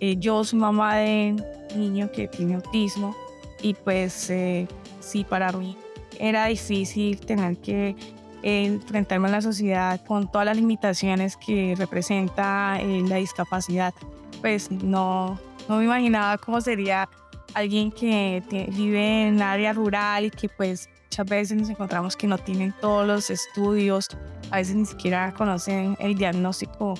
Eh, 0.00 0.16
yo 0.18 0.44
soy 0.44 0.58
mamá 0.58 0.96
de 0.96 1.36
un 1.74 1.80
niño 1.80 2.10
que 2.12 2.28
tiene 2.28 2.54
autismo 2.54 3.16
y 3.62 3.74
pues 3.74 4.28
eh, 4.30 4.68
sí, 5.00 5.24
para 5.24 5.50
mí 5.52 5.76
era 6.20 6.46
difícil 6.46 7.18
tener 7.20 7.56
que 7.56 7.96
enfrentarme 8.42 9.28
a 9.28 9.32
la 9.32 9.40
sociedad 9.40 10.00
con 10.04 10.30
todas 10.30 10.44
las 10.46 10.56
limitaciones 10.56 11.36
que 11.36 11.74
representa 11.76 12.78
eh, 12.80 13.02
la 13.08 13.16
discapacidad. 13.16 13.94
Pues 14.40 14.70
no, 14.70 15.38
no 15.68 15.78
me 15.78 15.84
imaginaba 15.84 16.36
cómo 16.38 16.60
sería 16.60 17.08
alguien 17.54 17.90
que 17.90 18.42
vive 18.72 19.28
en 19.28 19.40
área 19.40 19.72
rural 19.72 20.26
y 20.26 20.30
que 20.30 20.48
pues 20.48 20.88
muchas 21.04 21.26
veces 21.26 21.56
nos 21.56 21.70
encontramos 21.70 22.16
que 22.16 22.26
no 22.26 22.38
tienen 22.38 22.74
todos 22.80 23.06
los 23.06 23.30
estudios, 23.30 24.08
a 24.50 24.56
veces 24.56 24.74
ni 24.74 24.84
siquiera 24.84 25.32
conocen 25.32 25.96
el 26.00 26.16
diagnóstico 26.16 26.94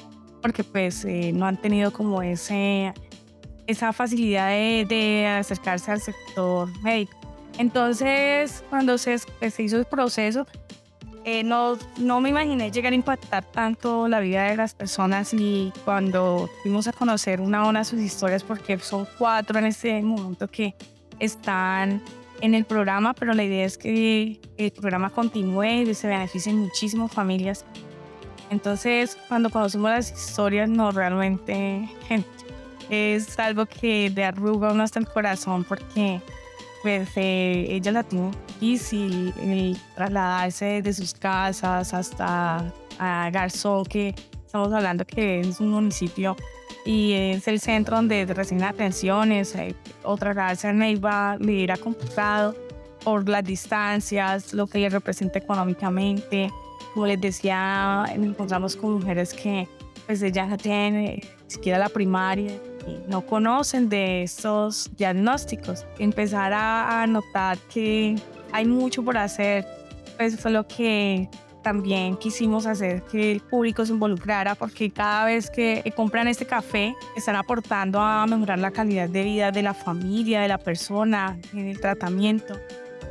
porque 0.45 0.63
pues 0.63 1.07
eh, 1.07 1.33
no 1.33 1.47
han 1.47 1.57
tenido 1.57 1.91
como 1.91 2.21
ese, 2.21 2.93
esa 3.67 3.95
facilidad 3.95 4.49
de, 4.51 5.27
acercarse 5.27 5.91
al 5.91 6.03
sector 6.03 6.69
médico. 6.83 7.17
Entonces, 7.57 8.63
cuando 8.69 8.99
se, 8.99 9.19
se 9.19 9.63
hizo 9.63 9.79
el 9.79 9.87
proceso, 9.87 10.47
eh, 11.25 11.43
no, 11.43 11.79
no 11.99 12.21
me 12.21 12.29
imaginé 12.29 12.71
llegar 12.71 12.93
a 12.93 12.97
impactar 12.97 13.45
tanto 13.45 14.09
la 14.09 14.21
vida 14.21 14.45
de 14.45 14.57
las 14.57 14.75
personas 14.75 15.33
y 15.33 15.73
cuando 15.85 16.51
fuimos 16.63 16.87
a 16.87 16.93
conocer 16.93 17.41
una 17.41 17.61
a 17.61 17.69
una 17.69 17.83
sus 17.85 18.01
historias, 18.01 18.43
porque 18.43 18.79
son 18.79 19.09
cuatro 19.19 19.59
en 19.59 19.65
este 19.67 20.03
momento 20.03 20.49
que 20.49 20.75
están 21.19 22.03
en 22.43 22.55
el 22.55 22.67
programa, 22.67 23.15
pero 23.15 23.33
la 23.33 23.43
idea 23.43 23.65
es 23.65 23.79
que 23.79 24.39
el 24.59 24.71
programa 24.73 25.09
continúe 25.09 25.65
y 25.65 25.95
se 25.95 26.09
beneficien 26.09 26.59
muchísimas 26.59 27.11
familias. 27.11 27.65
Entonces, 28.51 29.17
cuando 29.29 29.49
conocemos 29.49 29.91
las 29.91 30.13
historias, 30.13 30.69
no 30.69 30.93
realmente 30.93 31.89
es 32.91 33.39
algo 33.39 33.65
que 33.65 34.11
de 34.11 34.25
arruga 34.25 34.73
uno 34.73 34.83
hasta 34.83 34.99
el 34.99 35.09
corazón 35.09 35.65
porque 35.65 36.21
pues 36.85 37.09
eh, 37.17 37.67
ella 37.71 37.93
la 37.93 38.03
tuvo 38.03 38.31
difícil 38.61 39.33
el 39.41 39.75
trasladarse 39.95 40.83
de 40.83 40.93
sus 40.93 41.15
casas 41.15 41.95
hasta 41.95 42.71
a 42.99 43.31
Garzón, 43.33 43.87
que 43.87 44.15
estamos 44.45 44.71
hablando 44.71 45.07
que 45.07 45.41
es 45.41 45.61
un 45.61 45.71
municipio 45.71 46.37
y 46.85 47.13
es 47.15 47.49
el 47.49 47.59
centro 47.59 47.97
donde 47.97 48.27
reciben 48.27 48.65
atenciones, 48.65 49.55
eh, 49.55 49.75
o 50.03 50.19
trasladarse 50.19 50.69
a 50.69 50.75
Neiva 50.75 51.39
le 51.41 51.65
era 51.65 51.79
complicado 51.79 52.55
por 53.03 53.27
las 53.31 53.45
distancias, 53.45 54.53
lo 54.53 54.67
que 54.67 54.81
ella 54.81 54.91
representa 54.91 55.39
económicamente. 55.39 56.51
Como 56.93 57.07
les 57.07 57.19
decía, 57.19 58.05
encontramos 58.13 58.77
con 58.77 58.93
mujeres 58.93 59.33
que 59.33 59.67
pues 60.05 60.21
ella 60.21 60.45
no 60.45 60.59
tienen 60.59 61.15
ni 61.15 61.23
siquiera 61.47 61.79
la 61.79 61.89
primaria 61.89 62.53
no 63.09 63.27
conocen 63.27 63.89
de 63.89 64.23
estos 64.23 64.91
diagnósticos. 64.97 65.87
Empezar 65.99 66.53
a, 66.55 67.07
notar 67.07 67.59
que 67.73 68.17
hay 68.53 68.65
mucho 68.65 69.03
por 69.03 69.17
hacer, 69.17 69.67
pues 70.17 70.39
fue 70.39 70.51
lo 70.51 70.67
que 70.67 71.29
también 71.63 72.17
quisimos 72.17 72.67
hacer 72.67 73.03
que 73.05 73.33
el 73.33 73.41
público 73.41 73.87
se 73.87 73.93
involucrara 73.93 74.55
porque 74.55 74.91
cada 74.91 75.25
vez 75.25 75.49
que 75.49 75.83
compran 75.97 76.29
este 76.29 76.45
café 76.45 76.95
están 77.17 77.37
aportando 77.37 78.01
a 78.01 78.27
mejorar 78.27 78.59
la 78.59 78.71
calidad 78.71 79.09
de 79.09 79.25
vida 79.25 79.51
de 79.51 79.63
la 79.63 79.73
familia, 79.73 80.43
de 80.43 80.49
la 80.49 80.59
persona, 80.59 81.39
en 81.55 81.69
el 81.69 81.81
tratamiento. 81.81 82.59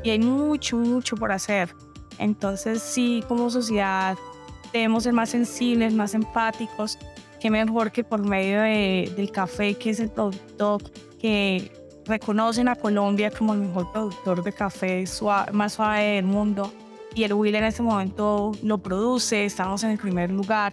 Y 0.04 0.12
hay 0.12 0.20
mucho, 0.20 0.78
mucho 0.78 1.16
por 1.16 1.32
hacer. 1.32 1.74
Entonces 2.20 2.82
sí, 2.84 3.24
como 3.28 3.50
sociedad 3.50 4.18
debemos 4.72 5.04
ser 5.04 5.14
más 5.14 5.30
sensibles, 5.30 5.94
más 5.94 6.14
empáticos 6.14 7.00
qué 7.44 7.52
mejor 7.52 7.92
que 7.92 8.06
por 8.06 8.22
medio 8.26 8.62
del 8.62 9.30
café, 9.30 9.76
que 9.76 9.90
es 9.90 10.00
el 10.00 10.10
producto 10.10 10.78
que 11.20 11.74
reconocen 12.06 12.70
a 12.70 12.76
Colombia 12.78 13.32
como 13.32 13.54
el 13.54 13.60
mejor 13.60 13.92
productor 13.92 14.44
de 14.46 14.54
café 14.54 15.04
más 15.52 15.74
suave 15.74 16.04
del 16.04 16.26
mundo. 16.26 16.74
Y 17.14 17.26
el 17.26 17.34
Will 17.34 17.56
en 17.56 17.66
este 17.66 17.84
momento 17.84 18.54
lo 18.64 18.78
produce, 18.78 19.44
estamos 19.44 19.84
en 19.84 19.90
el 19.90 19.98
primer 19.98 20.32
lugar. 20.32 20.72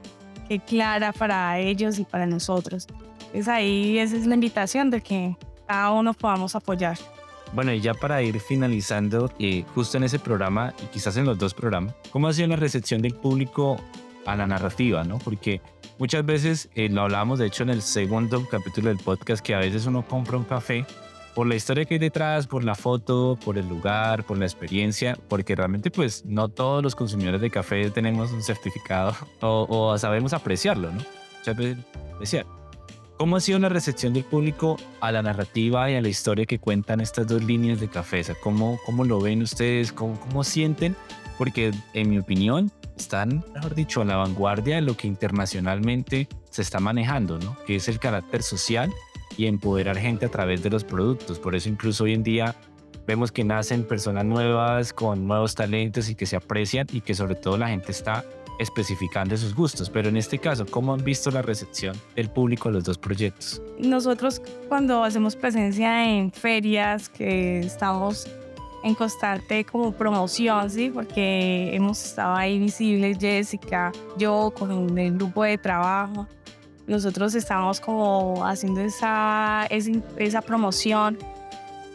que 0.49 0.61
clara 0.61 1.13
para 1.13 1.59
ellos 1.59 1.99
y 1.99 2.05
para 2.05 2.27
nosotros. 2.27 2.87
Es 3.33 3.49
ahí, 3.49 3.99
esa 3.99 4.17
es 4.17 4.27
la 4.27 4.35
invitación 4.35 4.91
de 4.91 5.01
que 5.01 5.37
cada 5.67 5.91
uno 5.93 6.15
podamos 6.15 6.55
apoyar. 6.55 6.99
Bueno, 7.53 7.73
y 7.73 7.81
ya 7.81 7.95
para 7.95 8.21
ir 8.23 8.41
finalizando, 8.41 9.31
eh, 9.39 9.65
justo 9.75 9.97
en 9.97 10.05
ese 10.05 10.19
programa 10.19 10.75
y 10.83 10.87
quizás 10.87 11.17
en 11.17 11.25
los 11.25 11.39
dos 11.39 11.55
programas, 11.55 11.95
¿cómo 12.11 12.29
ha 12.29 12.33
sido 12.33 12.49
la 12.49 12.57
recepción 12.57 13.01
del 13.01 13.15
público 13.15 13.77
a 14.27 14.35
la 14.37 14.47
narrativa? 14.47 15.05
¿no? 15.05 15.19
Porque 15.19 15.61
muchas 15.99 16.27
veces, 16.27 16.69
eh, 16.75 16.89
lo 16.89 17.03
hablábamos 17.03 17.39
de 17.39 17.47
hecho 17.47 17.63
en 17.63 17.71
el 17.71 17.83
segundo 17.83 18.45
capítulo 18.49 18.89
del 18.89 18.99
podcast, 18.99 19.45
que 19.45 19.55
a 19.55 19.59
veces 19.59 19.87
uno 19.87 20.05
compra 20.07 20.37
un 20.37 20.45
café 20.45 20.85
por 21.35 21.47
la 21.47 21.57
historia 21.57 21.85
que 21.85 21.95
hay 21.95 21.99
detrás, 21.99 22.47
por 22.47 22.65
la 22.65 22.75
foto, 22.75 23.39
por 23.45 23.59
el 23.59 23.69
lugar, 23.69 24.25
por 24.25 24.39
la 24.39 24.45
experiencia, 24.45 25.19
porque 25.29 25.55
realmente 25.55 25.91
pues 25.91 26.25
no 26.25 26.49
todos 26.49 26.83
los 26.83 26.95
consumidores 26.95 27.41
de 27.41 27.51
café 27.51 27.91
tenemos 27.91 28.31
un 28.33 28.43
certificado 28.43 29.15
o, 29.41 29.99
sabemos 29.99 30.33
apreciarlo, 30.33 30.91
¿no? 30.93 31.03
Decía, 32.21 32.47
¿cómo 33.19 33.37
ha 33.37 33.41
sido 33.41 33.59
la 33.59 33.69
recepción 33.69 34.15
del 34.15 34.25
público 34.25 34.77
a 35.01 35.13
la 35.13 35.23
narrativa 35.23 35.91
y 35.91 35.97
a 35.97 36.01
la 36.01 36.09
historia 36.09 36.47
que 36.47 36.59
cuentan 36.59 37.01
estas 37.01 37.27
dos 37.27 37.43
líneas 37.43 37.81
de 37.81 37.89
café? 37.89 38.23
¿cómo, 38.43 38.79
¿Cómo 38.87 39.05
lo 39.05 39.21
ven 39.21 39.43
ustedes? 39.43 39.93
¿Cómo, 39.93 40.19
¿Cómo 40.21 40.45
sienten? 40.45 40.97
Porque 41.37 41.73
en 41.93 42.09
mi 42.09 42.19
opinión 42.19 42.71
están, 42.97 43.45
mejor 43.53 43.75
dicho, 43.75 44.01
a 44.01 44.05
la 44.05 44.17
vanguardia 44.17 44.77
de 44.77 44.83
lo 44.83 44.97
que 44.97 45.07
internacionalmente 45.09 46.29
se 46.49 46.63
está 46.63 46.81
manejando, 46.81 47.39
¿no? 47.39 47.57
Que 47.67 47.77
es 47.77 47.89
el 47.89 47.99
carácter 47.99 48.43
social 48.43 48.91
y 49.37 49.47
empoderar 49.47 49.97
gente 49.97 50.27
a 50.27 50.31
través 50.31 50.63
de 50.63 50.71
los 50.71 50.85
productos. 50.85 51.39
Por 51.39 51.55
eso 51.55 51.69
incluso 51.69 52.05
hoy 52.05 52.15
en 52.15 52.23
día 52.23 52.55
vemos 53.07 53.33
que 53.33 53.45
nacen 53.45 53.85
personas 53.85 54.25
nuevas 54.25 54.93
con 54.93 55.27
nuevos 55.27 55.55
talentos 55.55 56.09
y 56.09 56.15
que 56.15 56.27
se 56.27 56.37
aprecian 56.37 56.87
y 56.93 57.01
que 57.01 57.15
sobre 57.15 57.35
todo 57.35 57.57
la 57.59 57.69
gente 57.69 57.93
está 57.93 58.25
especificando 58.59 59.37
sus 59.37 59.55
gustos. 59.55 59.91
Pero 59.91 60.09
en 60.09 60.17
este 60.17 60.39
caso, 60.39 60.65
¿cómo 60.67 60.95
han 60.95 61.05
visto 61.05 61.31
la 61.31 61.43
recepción 61.43 61.97
del 62.15 62.31
público 62.31 62.69
a 62.69 62.73
los 62.73 62.85
dos 62.85 62.99
proyectos? 62.99 63.61
Nosotros 63.79 64.41
cuando 64.69 65.03
hacemos 65.03 65.37
presencia 65.37 66.09
en 66.09 66.33
ferias 66.33 67.09
que 67.09 67.61
estamos 67.61 68.29
en 68.85 68.95
constante 68.95 69.65
como 69.65 69.93
promoción, 69.93 70.71
¿sí? 70.71 70.91
Porque 70.93 71.75
hemos 71.75 72.05
estado 72.05 72.35
ahí 72.35 72.59
visibles, 72.59 73.17
Jessica, 73.19 73.91
yo 74.19 74.53
con 74.57 74.99
el 74.99 75.15
grupo 75.15 75.43
de 75.43 75.57
trabajo 75.57 76.29
nosotros 76.87 77.35
estamos 77.35 77.81
como 77.81 78.45
haciendo 78.45 78.81
esa, 78.81 79.67
esa, 79.67 80.43
promoción. 80.43 81.19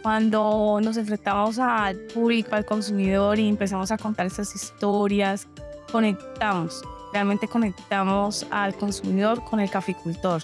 Cuando 0.02 0.80
nos 0.82 0.98
enfrentamos 0.98 1.60
al 1.60 1.98
público, 1.98 2.56
al 2.56 2.66
consumidor 2.66 3.38
y 3.38 3.50
empezamos 3.50 3.92
a 3.92 3.98
contar 3.98 4.26
esas 4.26 4.56
historias, 4.56 5.48
conectamos, 5.92 6.82
realmente 7.12 7.48
conectamos 7.48 8.46
al 8.50 8.76
consumidor 8.76 9.44
con 9.44 9.60
el 9.60 9.70
caficultor, 9.70 10.44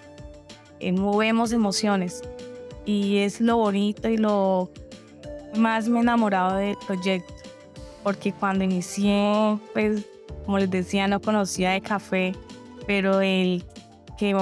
eh, 0.80 0.92
movemos 0.92 1.54
emociones 1.54 2.22
y 2.86 3.20
es 3.20 3.40
lo 3.40 3.58
bonito 3.58 4.10
y 4.10 4.18
lo 4.18 4.70
más 5.56 5.88
me 5.88 6.00
he 6.00 6.02
enamorado 6.02 6.58
del 6.58 6.76
proyecto, 6.86 7.34
porque 8.04 8.34
cuando 8.34 8.66
inicié, 8.66 9.58
pues 9.74 10.04
como 10.46 10.60
les 10.60 10.70
decía, 10.70 11.08
no 11.08 11.22
conocía 11.22 11.72
de 11.72 11.82
café, 11.82 12.34
pero 12.86 13.22
el 13.22 13.64
que 14.18 14.34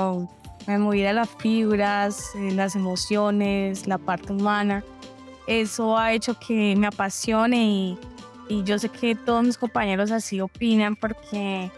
me 0.67 0.77
moviera 0.77 1.13
las 1.13 1.29
fibras, 1.29 2.31
eh, 2.35 2.51
las 2.51 2.75
emociones, 2.75 3.87
la 3.87 3.97
parte 3.97 4.33
humana. 4.33 4.83
Eso 5.47 5.97
ha 5.97 6.13
hecho 6.13 6.37
que 6.39 6.75
me 6.77 6.87
apasione 6.87 7.65
y, 7.65 7.97
y 8.49 8.63
yo 8.63 8.79
sé 8.79 8.89
que 8.89 9.15
todos 9.15 9.43
mis 9.43 9.57
compañeros 9.57 10.11
así 10.11 10.39
opinan 10.39 10.95
porque 10.95 11.69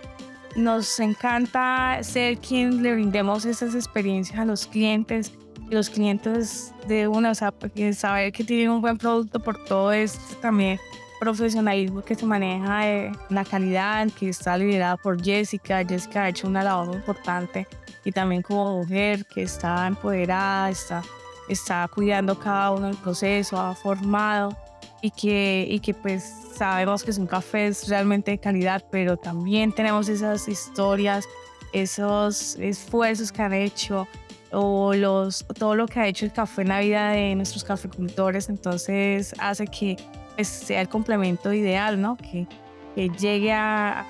nos 0.55 0.99
encanta 0.99 1.99
ser 2.01 2.37
quien 2.37 2.83
le 2.83 2.93
brindemos 2.93 3.45
esas 3.45 3.75
experiencias 3.75 4.39
a 4.39 4.45
los 4.45 4.67
clientes 4.67 5.33
y 5.69 5.73
los 5.73 5.89
clientes 5.89 6.73
de 6.87 7.07
una, 7.07 7.31
o 7.31 7.35
sea, 7.35 7.53
saber 7.93 8.31
que 8.31 8.43
tienen 8.43 8.69
un 8.69 8.81
buen 8.81 8.97
producto 8.97 9.39
por 9.39 9.65
todo 9.65 9.91
esto 9.91 10.35
también 10.41 10.79
profesionalismo 11.19 12.03
que 12.03 12.15
se 12.15 12.25
maneja 12.25 12.85
de 12.85 13.11
la 13.29 13.43
calidad, 13.43 14.07
que 14.11 14.29
está 14.29 14.57
liderada 14.57 14.97
por 14.97 15.23
Jessica. 15.23 15.83
Jessica 15.83 16.23
ha 16.23 16.29
hecho 16.29 16.47
una 16.47 16.63
labor 16.63 16.95
importante 16.95 17.67
y 18.05 18.13
también 18.13 18.41
como 18.41 18.77
mujer 18.77 19.25
que 19.25 19.43
está 19.43 19.87
empoderada, 19.87 20.69
está 20.69 21.03
está 21.47 21.87
cuidando 21.87 22.37
cada 22.37 22.71
uno 22.71 22.87
del 22.87 22.97
proceso, 22.97 23.59
ha 23.59 23.75
formado 23.75 24.55
y 25.01 25.11
que, 25.11 25.67
y 25.69 25.79
que 25.79 25.93
pues 25.93 26.23
sabemos 26.55 27.03
que 27.03 27.13
son 27.13 27.27
cafés 27.27 27.87
realmente 27.87 28.31
de 28.31 28.37
calidad, 28.39 28.83
pero 28.89 29.17
también 29.17 29.71
tenemos 29.71 30.09
esas 30.09 30.47
historias, 30.47 31.25
esos 31.73 32.55
esfuerzos 32.55 33.31
que 33.31 33.41
han 33.41 33.53
hecho 33.53 34.07
o 34.51 34.93
los, 34.93 35.45
todo 35.59 35.75
lo 35.75 35.85
que 35.87 35.99
ha 35.99 36.07
hecho 36.07 36.25
el 36.25 36.31
café 36.31 36.61
en 36.61 36.69
la 36.69 36.79
vida 36.79 37.09
de 37.09 37.35
nuestros 37.35 37.63
cafecultores, 37.63 38.49
entonces 38.49 39.35
hace 39.39 39.67
que 39.67 39.97
pues, 40.35 40.47
sea 40.47 40.81
el 40.81 40.89
complemento 40.89 41.53
ideal, 41.53 41.99
¿no? 41.99 42.17
Que, 42.17 42.47
que 42.95 43.09
llegue 43.09 43.51
a, 43.51 44.05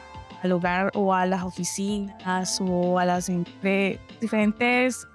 al 0.45 0.51
hogar 0.53 0.91
o 0.95 1.13
a 1.13 1.25
las 1.25 1.43
oficinas 1.43 2.59
o 2.61 2.97
a 2.97 3.05
las 3.05 3.29
diferentes 4.21 5.07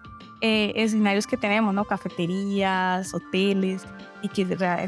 eh, 0.42 0.72
escenarios 0.76 1.26
que 1.26 1.36
tenemos, 1.36 1.74
¿no? 1.74 1.84
Cafeterías, 1.84 3.12
hoteles, 3.14 3.86
y 4.22 4.28
que 4.28 4.44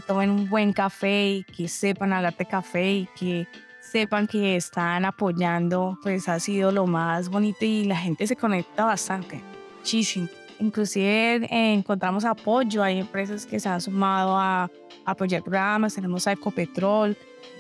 tomen 0.07 0.31
un 0.31 0.49
buen 0.49 0.73
café 0.73 1.31
y 1.31 1.45
que 1.45 1.69
sepan 1.69 2.13
hablar 2.13 2.37
de 2.37 2.47
café 2.47 2.93
y 2.93 3.09
que 3.19 3.47
sepan 3.81 4.27
que 4.27 4.57
están 4.57 5.05
apoyando, 5.05 5.99
pues 6.03 6.29
ha 6.29 6.39
sido 6.41 6.73
lo 6.73 6.87
más 6.87 7.29
bonito 7.29 7.65
y 7.65 7.85
la 7.85 7.97
gente 7.97 8.27
se 8.27 8.37
conecta 8.37 8.85
bastante, 8.85 9.43
muchísimo. 9.79 10.29
Inclusive 10.59 11.47
eh, 11.47 11.73
encontramos 11.75 12.25
apoyo, 12.25 12.83
hay 12.83 13.01
empresas 13.01 13.45
que 13.45 13.59
se 13.59 13.69
han 13.69 13.81
sumado 13.81 14.39
a, 14.39 14.71
apoyar 15.05 15.43
programas, 15.43 15.95
tenemos 15.95 16.27
a 16.27 16.33
Ecopetrol, 16.33 17.17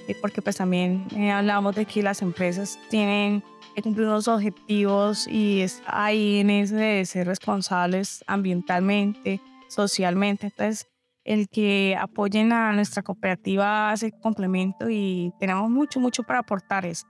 eh, 0.08 0.16
porque 0.20 0.42
pues 0.42 0.56
también 0.56 1.06
hablamos 1.32 1.74
de 1.74 1.84
que 1.84 2.02
las 2.02 2.22
empresas 2.22 2.78
tienen 2.90 3.42
que 3.74 3.82
cumplir 3.82 4.06
unos 4.06 4.28
objetivos 4.28 5.26
y 5.26 5.60
es 5.60 5.82
ahí 5.86 6.38
en 6.38 6.50
ese 6.50 6.76
de 6.76 7.06
ser 7.06 7.26
responsables 7.26 8.24
ambientalmente, 8.26 9.40
socialmente. 9.68 10.46
Entonces, 10.46 10.86
el 11.24 11.48
que 11.48 11.96
apoyen 11.98 12.52
a 12.52 12.72
nuestra 12.72 13.02
cooperativa 13.02 13.90
hace 13.90 14.12
complemento 14.12 14.90
y 14.90 15.32
tenemos 15.38 15.70
mucho, 15.70 16.00
mucho 16.00 16.22
para 16.22 16.40
aportar 16.40 16.84
eso. 16.84 17.06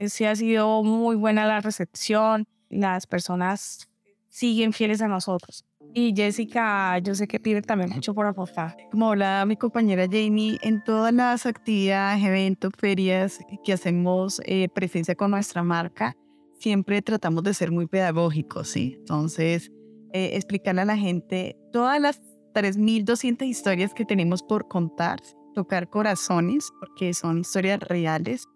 Sí 0.00 0.24
ha 0.24 0.34
sido 0.34 0.82
muy 0.82 1.16
buena 1.16 1.46
la 1.46 1.60
recepción, 1.60 2.46
las 2.68 3.06
personas 3.06 3.88
siguen 4.28 4.72
fieles 4.72 5.00
a 5.00 5.08
nosotros. 5.08 5.64
Y 5.92 6.12
Jessica, 6.16 6.98
yo 6.98 7.14
sé 7.14 7.28
que 7.28 7.38
pide 7.38 7.62
también 7.62 7.90
mucho 7.90 8.14
por 8.14 8.26
aportar. 8.26 8.76
Como 8.90 9.10
hablaba 9.10 9.44
mi 9.46 9.56
compañera 9.56 10.06
Jamie, 10.10 10.58
en 10.62 10.82
todas 10.82 11.12
las 11.12 11.46
actividades, 11.46 12.24
eventos, 12.24 12.72
ferias 12.76 13.38
que 13.64 13.72
hacemos 13.72 14.40
eh, 14.44 14.68
presencia 14.74 15.14
con 15.14 15.30
nuestra 15.30 15.62
marca, 15.62 16.16
siempre 16.58 17.02
tratamos 17.02 17.44
de 17.44 17.54
ser 17.54 17.70
muy 17.70 17.86
pedagógicos, 17.86 18.68
¿sí? 18.68 18.96
Entonces, 18.98 19.70
eh, 20.12 20.30
explicarle 20.34 20.82
a 20.82 20.84
la 20.86 20.96
gente 20.96 21.56
todas 21.72 22.00
las 22.00 22.22
3.200 22.54 23.44
historias 23.46 23.92
que 23.94 24.04
tenemos 24.04 24.42
por 24.42 24.68
contar, 24.68 25.20
tocar 25.54 25.90
corazones, 25.90 26.70
porque 26.80 27.12
son 27.14 27.40
historias 27.40 27.80
reales, 27.80 28.46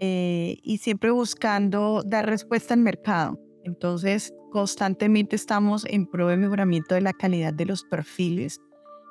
eh, 0.00 0.56
y 0.62 0.78
siempre 0.78 1.10
buscando 1.10 2.02
dar 2.04 2.26
respuesta 2.26 2.74
al 2.74 2.80
mercado. 2.80 3.38
Entonces, 3.64 4.32
constantemente 4.50 5.36
estamos 5.36 5.84
en 5.86 6.06
pro 6.06 6.28
de 6.28 6.36
mejoramiento 6.36 6.94
de 6.94 7.00
la 7.00 7.12
calidad 7.12 7.54
de 7.54 7.66
los 7.66 7.84
perfiles, 7.84 8.58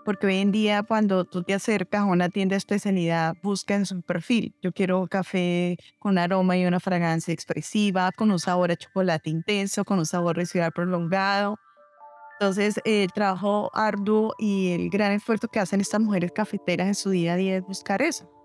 porque 0.04 0.28
hoy 0.28 0.38
en 0.38 0.52
día 0.52 0.84
cuando 0.84 1.26
tú 1.26 1.44
te 1.44 1.54
acercas 1.54 2.02
a 2.02 2.06
una 2.06 2.30
tienda 2.30 2.54
de 2.54 2.58
especialidad, 2.58 3.36
buscan 3.44 3.86
su 3.86 4.02
perfil. 4.02 4.54
Yo 4.62 4.72
quiero 4.72 5.08
café 5.08 5.78
con 6.00 6.18
aroma 6.18 6.58
y 6.58 6.66
una 6.66 6.80
fragancia 6.80 7.34
expresiva, 7.34 8.12
con 8.12 8.32
un 8.32 8.40
sabor 8.40 8.72
a 8.72 8.76
chocolate 8.76 9.30
intenso, 9.30 9.86
con 9.86 10.00
un 10.00 10.06
sabor 10.06 10.36
residual 10.36 10.72
prolongado. 10.72 11.58
Entonces, 12.40 12.82
el 12.86 13.12
trabajo 13.12 13.70
arduo 13.74 14.34
y 14.40 14.72
el 14.72 14.90
gran 14.90 15.12
esfuerzo 15.12 15.48
que 15.48 15.60
hacen 15.60 15.80
estas 15.80 16.02
mujeres 16.02 16.32
cafeteras 16.34 16.88
en 16.88 16.96
su 16.96 17.12
día 17.12 17.34
a 17.34 17.38
día 17.38 17.58
es 17.58 17.64
buscar 17.64 18.02
eso. 18.02 18.41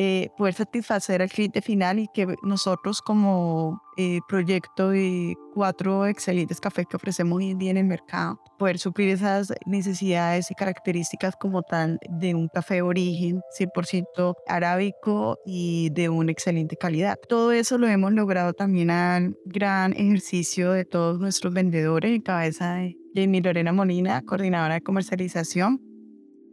Eh, 0.00 0.30
poder 0.36 0.54
satisfacer 0.54 1.22
al 1.22 1.28
cliente 1.28 1.60
final 1.60 1.98
y 1.98 2.06
que 2.14 2.36
nosotros 2.44 3.02
como 3.02 3.82
eh, 3.96 4.20
proyecto 4.28 4.90
de 4.90 5.34
cuatro 5.52 6.06
excelentes 6.06 6.60
cafés 6.60 6.86
que 6.86 6.94
ofrecemos 6.94 7.38
hoy 7.38 7.50
en 7.50 7.58
día 7.58 7.72
en 7.72 7.78
el 7.78 7.86
mercado, 7.86 8.40
poder 8.60 8.78
suplir 8.78 9.08
esas 9.08 9.52
necesidades 9.66 10.52
y 10.52 10.54
características 10.54 11.34
como 11.40 11.62
tal 11.62 11.98
de 12.10 12.36
un 12.36 12.46
café 12.46 12.74
de 12.74 12.82
origen 12.82 13.40
100% 13.58 14.34
arábico 14.46 15.36
y 15.44 15.90
de 15.90 16.08
una 16.08 16.30
excelente 16.30 16.76
calidad. 16.76 17.16
Todo 17.28 17.50
eso 17.50 17.76
lo 17.76 17.88
hemos 17.88 18.12
logrado 18.12 18.52
también 18.52 18.90
al 18.90 19.36
gran 19.46 19.94
ejercicio 19.94 20.70
de 20.70 20.84
todos 20.84 21.18
nuestros 21.18 21.52
vendedores 21.52 22.12
en 22.12 22.22
cabeza 22.22 22.74
de 22.74 22.96
Jamie 23.16 23.42
Lorena 23.42 23.72
Molina, 23.72 24.22
coordinadora 24.22 24.74
de 24.74 24.80
comercialización, 24.80 25.82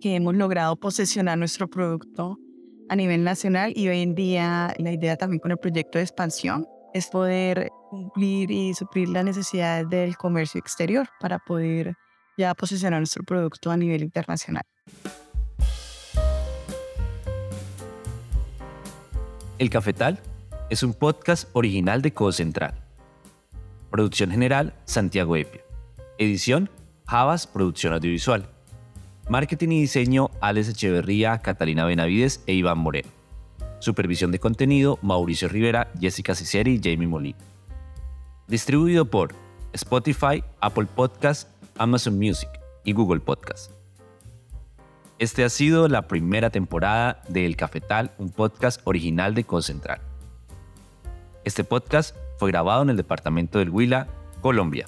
que 0.01 0.15
hemos 0.15 0.34
logrado 0.34 0.75
posesionar 0.77 1.38
nuestro 1.38 1.69
producto 1.69 2.39
a 2.89 2.95
nivel 2.95 3.24
nacional 3.24 3.74
y 3.76 3.88
hoy 3.88 4.02
en 4.02 4.15
día 4.15 4.74
la 4.78 4.91
idea 4.91 5.15
también 5.17 5.39
con 5.39 5.52
el 5.52 5.58
proyecto 5.58 5.98
de 5.98 6.04
expansión 6.04 6.67
es 6.93 7.08
poder 7.08 7.69
cumplir 7.89 8.52
y 8.52 8.74
suplir 8.74 9.10
las 9.10 9.26
necesidades 9.26 9.89
del 9.89 10.15
comercio 10.17 10.60
exterior 10.60 11.08
para 11.19 11.39
poder 11.39 11.93
ya 12.38 12.54
posicionar 12.54 13.00
nuestro 13.00 13.24
producto 13.24 13.71
a 13.71 13.78
nivel 13.78 14.04
internacional. 14.04 14.63
El 19.58 19.69
Cafetal 19.69 20.19
es 20.69 20.84
un 20.84 20.93
podcast 20.93 21.50
original 21.54 22.02
de 22.02 22.13
Codo 22.13 22.32
Central. 22.32 22.76
Producción 23.89 24.32
general 24.32 24.74
Santiago 24.86 25.36
Epia. 25.36 25.62
Edición 26.17 26.69
Javas 27.08 27.48
Producción 27.48 27.93
Audiovisual. 27.93 28.55
Marketing 29.28 29.70
y 29.70 29.82
diseño, 29.82 30.30
Alex 30.40 30.70
Echeverría, 30.70 31.40
Catalina 31.40 31.86
Benavides 31.86 32.44
e 32.46 32.54
Iván 32.54 32.78
Moreno. 32.78 33.10
Supervisión 33.80 34.32
de 34.32 34.38
contenido, 34.38 35.00
Mauricio 35.02 35.48
Rivera, 35.48 35.92
Jessica 36.00 36.36
Ciceri 36.36 36.76
y 36.76 36.82
Jamie 36.84 37.08
Molina. 37.08 37.40
Distribuido 38.48 39.06
por 39.06 39.34
Spotify, 39.74 40.44
Apple 40.62 40.86
Podcast, 40.86 41.50
Amazon 41.80 42.20
Music 42.20 42.50
y 42.84 42.94
Google 42.94 43.20
Podcast. 43.20 43.72
Este 45.18 45.44
ha 45.44 45.50
sido 45.50 45.88
la 45.88 46.04
primera 46.04 46.52
temporada 46.52 47.24
de 47.28 47.48
El 47.48 47.56
Cafetal, 47.56 48.12
un 48.20 48.30
podcast 48.30 48.80
original 48.84 49.34
de 49.34 49.44
Concentral. 49.44 50.02
Este 51.44 51.64
podcast 51.64 52.16
fue 52.38 52.52
grabado 52.52 52.84
en 52.84 52.92
el 52.92 52.98
departamento 52.98 53.58
del 53.58 53.72
Huila, 53.72 54.08
Colombia. 54.42 54.86